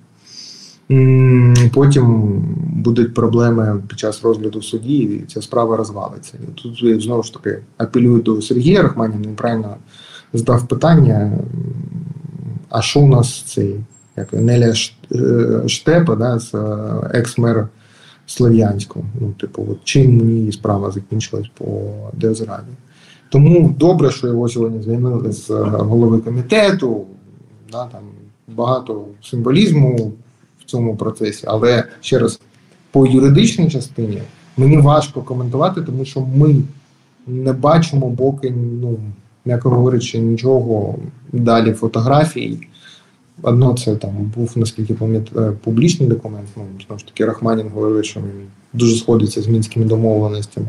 Потім 1.74 2.42
будуть 2.76 3.14
проблеми 3.14 3.84
під 3.88 4.00
час 4.00 4.24
розгляду 4.24 4.60
в 4.60 4.64
суді, 4.64 4.98
і 4.98 5.26
ця 5.28 5.42
справа 5.42 5.78
розвалиться. 5.78 6.38
І 6.44 6.62
Тут 6.62 7.02
знову 7.04 7.24
ж 7.24 7.34
таки 7.34 7.60
апелюю 7.78 8.22
до 8.22 8.42
Сергія 8.42 8.82
Рахманіна, 8.82 9.22
він 9.28 9.36
правильно 9.36 9.76
задав 10.34 10.68
питання: 10.68 11.32
а 12.70 12.82
що 12.82 13.00
у 13.00 13.08
нас 13.08 13.42
цей 13.42 13.76
як 14.18 14.34
Неля 14.34 14.74
е, 15.16 15.68
Штепа, 15.68 16.16
да, 16.16 16.40
е, 16.54 17.18
екс-мера 17.18 17.70
Слов'янську. 18.32 19.06
Ну, 19.22 19.32
типу, 19.32 19.68
от 19.72 19.78
чим 19.84 20.18
мені 20.18 20.52
справа 20.52 20.92
закінчилась 20.92 21.48
по 21.58 21.66
Деозраді. 22.14 22.72
Тому 23.30 23.76
добре, 23.80 24.12
що 24.12 24.28
його 24.28 24.50
сьогодні 24.50 24.82
звільнили 24.84 25.32
з 25.32 25.50
голови 25.50 26.18
комітету, 26.20 27.06
да, 27.72 27.86
там 27.86 28.02
багато 28.48 29.06
символізму 29.22 30.12
в 30.60 30.66
цьому 30.66 30.96
процесі, 30.96 31.44
але 31.48 31.84
ще 32.02 32.20
раз, 32.20 32.40
по 32.92 33.08
юридичній 33.08 33.70
частині 33.70 34.22
мені 34.58 34.78
важко 34.78 35.22
коментувати, 35.22 35.82
тому 35.82 36.06
що 36.06 36.22
ми 36.22 36.56
не 37.28 37.54
бачимо 37.54 38.12
поки, 38.18 38.54
ну, 38.82 38.98
м'яко 39.46 39.70
говорячи, 39.70 40.20
нічого 40.20 40.96
далі 41.34 41.74
фотографій. 41.74 42.58
Одно 43.42 43.74
це 43.74 43.96
там 43.96 44.32
був, 44.36 44.54
наскільки 44.56 44.94
пам'ятаю, 44.94 45.58
публічний 45.64 46.10
документ. 46.10 46.48
Ну, 46.58 46.64
знову 46.88 47.00
ж 47.00 47.06
таки, 47.06 47.26
Рахманін 47.26 47.70
говорив, 47.70 48.06
що 48.06 48.20
він 48.20 48.48
дуже 48.74 48.96
сходиться 48.96 49.42
з 49.42 49.48
мінськими 49.48 49.86
домовленостями. 49.86 50.68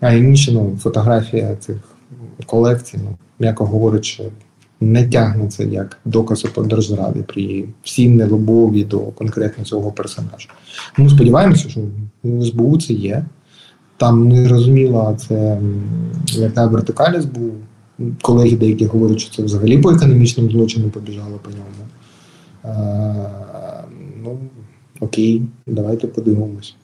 А 0.00 0.12
інше, 0.12 0.52
ну, 0.52 0.78
фотографія 0.82 1.56
цих 1.56 1.76
колекцій, 2.46 2.98
ну, 3.04 3.16
м'яко 3.38 3.64
говорячи, 3.64 4.24
не 4.80 5.08
тягнеться 5.08 5.64
як 5.64 5.98
доказ 6.04 6.44
держзради 6.56 7.22
при 7.22 7.64
всій 7.82 8.08
нелюбові 8.08 8.84
до 8.84 8.98
конкретно 8.98 9.64
цього 9.64 9.92
персонажа. 9.92 10.48
Ми 10.96 11.10
сподіваємося, 11.10 11.68
що 11.68 11.80
в 12.22 12.44
СБУ 12.44 12.78
це 12.78 12.92
є. 12.92 13.24
Там 13.96 14.28
не 14.28 14.44
зрозуміло, 14.48 15.16
це 15.28 15.60
яка 16.26 16.66
вертикалість 16.66 17.32
був 17.32 17.52
колеги 18.22 18.56
деякі 18.56 18.86
говорять, 18.86 19.20
що 19.20 19.36
це 19.36 19.42
взагалі 19.42 19.78
по 19.78 19.90
економічним 19.90 20.50
злочинам 20.50 20.90
побіжало 20.90 21.38
по 21.42 21.50
ньому. 21.50 21.88
А, 22.62 23.80
Ну, 24.22 24.38
окей, 25.00 25.42
давайте 25.66 26.06
подивимось. 26.06 26.76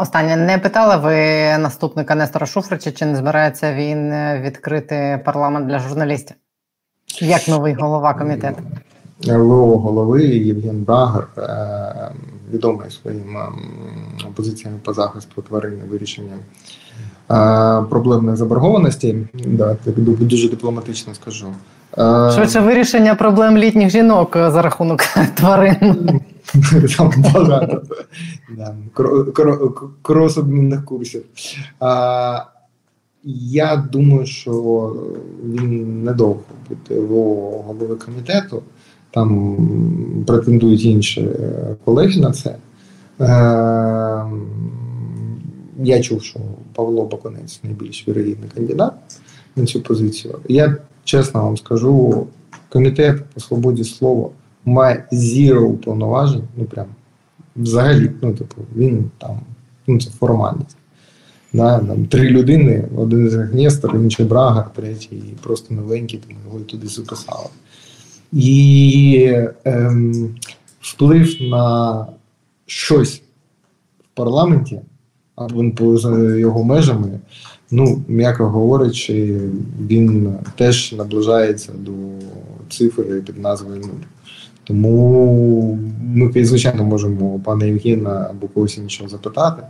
Останнє 0.00 0.36
не 0.36 0.58
питали 0.58 0.96
ви 0.96 1.16
наступника 1.58 2.14
Нестора 2.14 2.46
Шуфрича, 2.46 2.92
чи 2.92 3.06
не 3.06 3.16
збирається 3.16 3.74
він 3.74 4.12
відкрити 4.42 5.20
парламент 5.24 5.66
для 5.66 5.78
журналістів? 5.78 6.36
Як 7.20 7.48
новий 7.48 7.74
голова 7.74 8.14
комітету? 8.14 8.62
ЛО 9.26 9.78
голови 9.78 10.24
Євген 10.24 10.82
Брагер, 10.82 11.28
е, 11.38 12.12
відомий 12.52 12.90
своїми 12.90 13.40
позиціями 14.34 14.78
по 14.84 14.92
захисту 14.92 15.42
тварин 15.42 15.80
вирішення 15.88 16.38
проблемних 17.90 18.36
заборгованостей. 18.36 19.26
Да, 19.46 19.74
так 19.84 19.94
дуже 20.00 20.48
дипломатично 20.48 21.14
скажу. 21.14 21.46
Швидше 22.34 22.60
вирішення 22.60 23.14
проблем 23.14 23.58
літніх 23.58 23.90
жінок 23.90 24.30
за 24.34 24.62
рахунок 24.62 25.00
тварин. 25.34 26.20
Там 26.98 27.12
багато 27.34 27.82
да, 28.56 28.74
курсів. 30.84 31.22
Я 33.44 33.76
думаю, 33.92 34.26
що 34.26 34.96
він 35.44 36.04
недовго 36.04 36.42
буде 36.68 37.00
в 37.00 37.08
голови 37.62 37.96
комітету. 37.96 38.62
Там 39.10 39.56
претендують 40.26 40.84
інші 40.84 41.28
колеги 41.84 42.20
на 42.20 42.32
це. 42.32 42.56
Я 45.82 46.00
чув, 46.02 46.22
що 46.22 46.40
Павло 46.74 47.04
Баконець 47.04 47.60
найбільш 47.62 48.08
вірогідний 48.08 48.50
кандидат 48.54 48.94
на 49.56 49.66
цю 49.66 49.80
позицію. 49.80 50.38
Я 50.48 50.76
чесно 51.04 51.44
вам 51.44 51.56
скажу, 51.56 52.26
комітет 52.68 53.24
по 53.24 53.40
свободі 53.40 53.84
слова 53.84 54.30
має 54.64 55.04
зіро 55.12 55.72
повноважень, 55.72 56.48
ну 56.56 56.64
прям 56.64 56.86
взагалі, 57.56 58.10
ну 58.22 58.34
типу, 58.34 58.62
він 58.76 59.10
там, 59.18 59.40
ну 59.86 60.00
це 60.00 60.10
формальність. 60.10 60.76
Да, 61.52 61.78
там 61.78 62.06
Три 62.06 62.30
людини, 62.30 62.88
один 62.96 63.30
з 63.30 63.34
них 63.34 63.54
Нестор, 63.54 63.96
інший 63.96 64.26
Брага, 64.26 64.70
третій 64.76 65.22
просто 65.42 65.74
новенький, 65.74 66.20
тому 66.28 66.40
його 66.46 66.60
туди 66.60 66.86
записали. 66.86 67.48
І 68.32 69.38
ем, 69.64 70.34
вплив 70.80 71.42
на 71.42 72.06
щось 72.66 73.22
в 74.00 74.14
парламенті 74.14 74.80
або 75.36 75.70
поза 75.70 76.36
його 76.36 76.64
межами, 76.64 77.20
ну, 77.70 78.04
м'яко 78.08 78.44
говорячи, 78.48 79.40
він 79.88 80.34
теж 80.56 80.92
наближається 80.92 81.72
до 81.78 81.92
цифри 82.70 83.04
під 83.04 83.38
назвою 83.38 83.80
нуль. 83.80 84.04
Тому 84.64 85.78
ми, 86.14 86.44
звичайно, 86.44 86.84
можемо 86.84 87.40
пана 87.44 87.64
Євгена 87.64 88.26
або 88.30 88.48
когось 88.48 88.78
іншого 88.78 89.08
запитати 89.08 89.62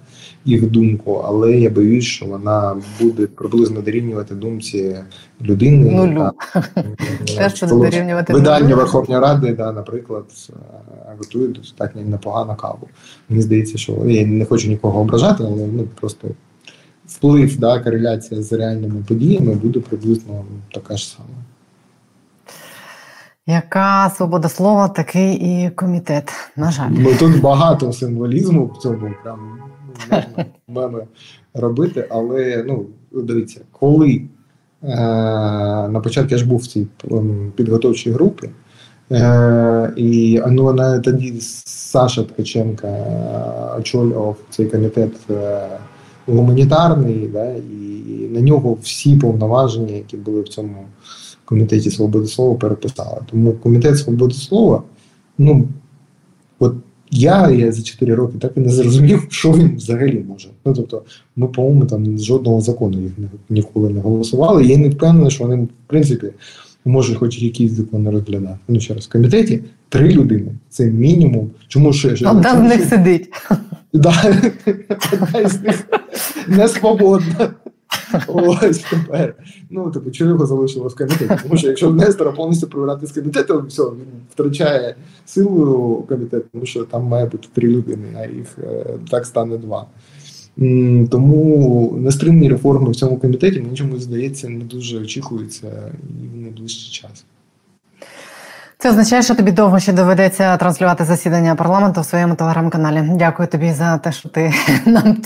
їх 0.44 0.70
думку, 0.70 1.22
але 1.24 1.52
я 1.52 1.70
боюсь, 1.70 2.04
що 2.04 2.26
вона 2.26 2.76
буде 3.00 3.26
приблизно 3.26 3.80
дорівнювати 3.82 4.34
думці 4.34 4.96
людини. 5.42 5.90
Нулю. 5.90 6.30
Видання 8.28 8.74
Верховної 8.74 9.20
Ради, 9.20 9.54
да, 9.54 9.72
наприклад, 9.72 10.24
готують 11.18 11.52
достатньо 11.52 12.02
непогану 12.02 12.54
каву. 12.54 12.88
Мені 13.28 13.42
здається, 13.42 13.78
що 13.78 13.92
я 14.06 14.26
не 14.26 14.44
хочу 14.44 14.68
нікого 14.68 15.00
ображати, 15.00 15.44
але 15.46 15.66
ну 15.72 15.88
просто 16.00 16.28
вплив, 17.06 17.58
да, 17.58 17.80
кореляція 17.80 18.42
з 18.42 18.52
реальними 18.52 19.04
подіями 19.08 19.54
буде 19.54 19.80
приблизно 19.80 20.44
така 20.72 20.96
ж 20.96 21.08
сама. 21.08 21.28
Яка 23.46 24.12
свобода 24.16 24.48
слова, 24.48 24.88
такий 24.88 25.34
і 25.34 25.70
комітет. 25.70 26.32
На 26.56 26.70
жаль. 26.70 26.90
Ну 26.90 27.14
тут 27.18 27.40
багато 27.40 27.92
символізму 27.92 28.66
в 28.66 28.78
цьому 28.82 29.10
прям 29.22 29.58
можна 30.10 30.44
меми 30.68 31.06
робити, 31.54 32.06
але 32.10 32.64
ну 32.66 32.86
дивіться, 33.12 33.60
коли 33.72 34.22
е, 34.82 34.96
на 35.88 36.00
початку 36.04 36.30
я 36.30 36.38
ж 36.38 36.46
був 36.46 36.58
в 36.58 36.66
цій 36.66 36.86
підготовчій 37.56 38.10
групі, 38.10 38.50
е, 39.12 39.92
і 39.96 40.42
ну, 40.46 40.62
вона 40.62 40.98
тоді 40.98 41.40
Саша 41.40 42.22
Ткаченка 42.22 42.88
очолював 43.78 44.36
цей 44.50 44.66
комітет 44.66 45.12
е, 45.30 45.68
гуманітарний, 46.26 47.28
да, 47.32 47.52
і 47.54 48.28
на 48.30 48.40
нього 48.40 48.78
всі 48.82 49.16
повноваження, 49.16 49.94
які 49.94 50.16
були 50.16 50.40
в 50.40 50.48
цьому 50.48 50.86
комітеті 51.52 51.90
свободи 51.90 52.26
слова 52.26 52.54
переписали. 52.54 53.20
Тому 53.30 53.52
комітет 53.52 53.98
свободи 53.98 54.34
слова, 54.34 54.82
ну 55.38 55.68
от 56.58 56.74
я, 57.10 57.50
я 57.50 57.72
за 57.72 57.82
4 57.82 58.14
роки 58.14 58.38
так 58.38 58.52
і 58.56 58.60
не 58.60 58.68
зрозумів, 58.68 59.26
що 59.28 59.52
він 59.52 59.76
взагалі 59.76 60.24
може. 60.28 60.48
Ну 60.64 60.72
тобто, 60.74 61.02
ми, 61.36 61.46
по-моєму, 61.46 61.86
там 61.86 62.18
жодного 62.18 62.60
закону 62.60 63.00
їх 63.00 63.12
ніколи 63.50 63.90
не 63.90 64.00
голосували. 64.00 64.66
Я 64.66 64.76
не 64.76 64.88
впевнений, 64.88 65.30
що 65.30 65.44
вони, 65.44 65.56
в 65.56 65.68
принципі, 65.86 66.26
можуть 66.84 67.16
хоч 67.16 67.42
якийсь 67.42 67.72
закон 67.72 68.08
розглядати. 68.08 68.58
Ну, 68.68 68.80
ще 68.80 68.94
раз, 68.94 69.04
в 69.04 69.12
комітеті 69.12 69.60
три 69.88 70.08
людини. 70.08 70.52
Це 70.68 70.86
мінімум. 70.86 71.50
Чому 71.68 71.92
ще? 71.92 72.08
Одна 72.30 72.56
з 72.56 72.62
них 72.62 72.84
сидить. 72.84 73.28
Одна 73.94 74.12
з 75.48 75.62
них 75.62 75.88
не 76.48 76.68
свободна. 76.68 77.54
Ось 78.28 78.78
тепер. 78.78 79.34
Ну, 79.70 79.90
типу, 79.90 80.10
його 80.12 80.46
залишили 80.46 80.88
в 80.88 80.94
комітеті? 80.94 81.38
Тому 81.42 81.56
що 81.56 81.68
якщо 81.68 81.90
Нестора 81.90 82.32
повністю 82.32 82.66
прибирати 82.66 83.06
з 83.06 83.12
комітету, 83.12 83.64
все, 83.68 83.82
він 83.82 84.06
втрачає 84.30 84.94
силу 85.26 86.04
комітету, 86.08 86.44
тому 86.52 86.66
що 86.66 86.84
там 86.84 87.04
має 87.04 87.26
бути 87.26 87.48
три 87.54 87.68
людини, 87.68 88.06
а 88.16 88.26
їх 88.26 88.58
е, 88.58 88.84
так 89.10 89.26
стане 89.26 89.58
два. 89.58 89.86
Тому 91.10 91.94
нестримні 92.00 92.48
реформи 92.48 92.90
в 92.90 92.96
цьому 92.96 93.18
комітеті 93.18 93.60
мені 93.60 93.76
чомусь 93.76 94.02
здається 94.02 94.48
не 94.48 94.64
дуже 94.64 95.00
очікуються 95.00 95.92
і 96.22 96.38
в 96.38 96.42
найближчий 96.42 96.92
час. 96.92 97.24
Це 98.82 98.90
означає, 98.90 99.22
що 99.22 99.34
тобі 99.34 99.52
довго 99.52 99.78
ще 99.78 99.92
доведеться 99.92 100.56
транслювати 100.56 101.04
засідання 101.04 101.54
парламенту 101.54 102.00
в 102.00 102.04
своєму 102.04 102.34
телеграм-каналі. 102.34 103.02
Дякую 103.14 103.48
тобі 103.48 103.72
за 103.72 103.98
те, 103.98 104.12
що 104.12 104.28
ти 104.28 104.52
нам 104.86 105.16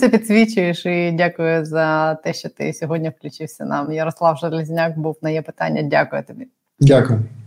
це 0.00 0.08
підсвічуєш, 0.08 0.86
і 0.86 1.12
дякую 1.12 1.64
за 1.64 2.14
те, 2.14 2.34
що 2.34 2.48
ти 2.48 2.72
сьогодні 2.72 3.08
включився 3.08 3.64
нам. 3.64 3.92
Ярослав 3.92 4.36
Железняк 4.36 4.98
був 4.98 5.16
на 5.22 5.30
є 5.30 5.42
питання. 5.42 5.82
Дякую 5.82 6.22
тобі. 6.22 6.46
Дякую. 6.80 7.20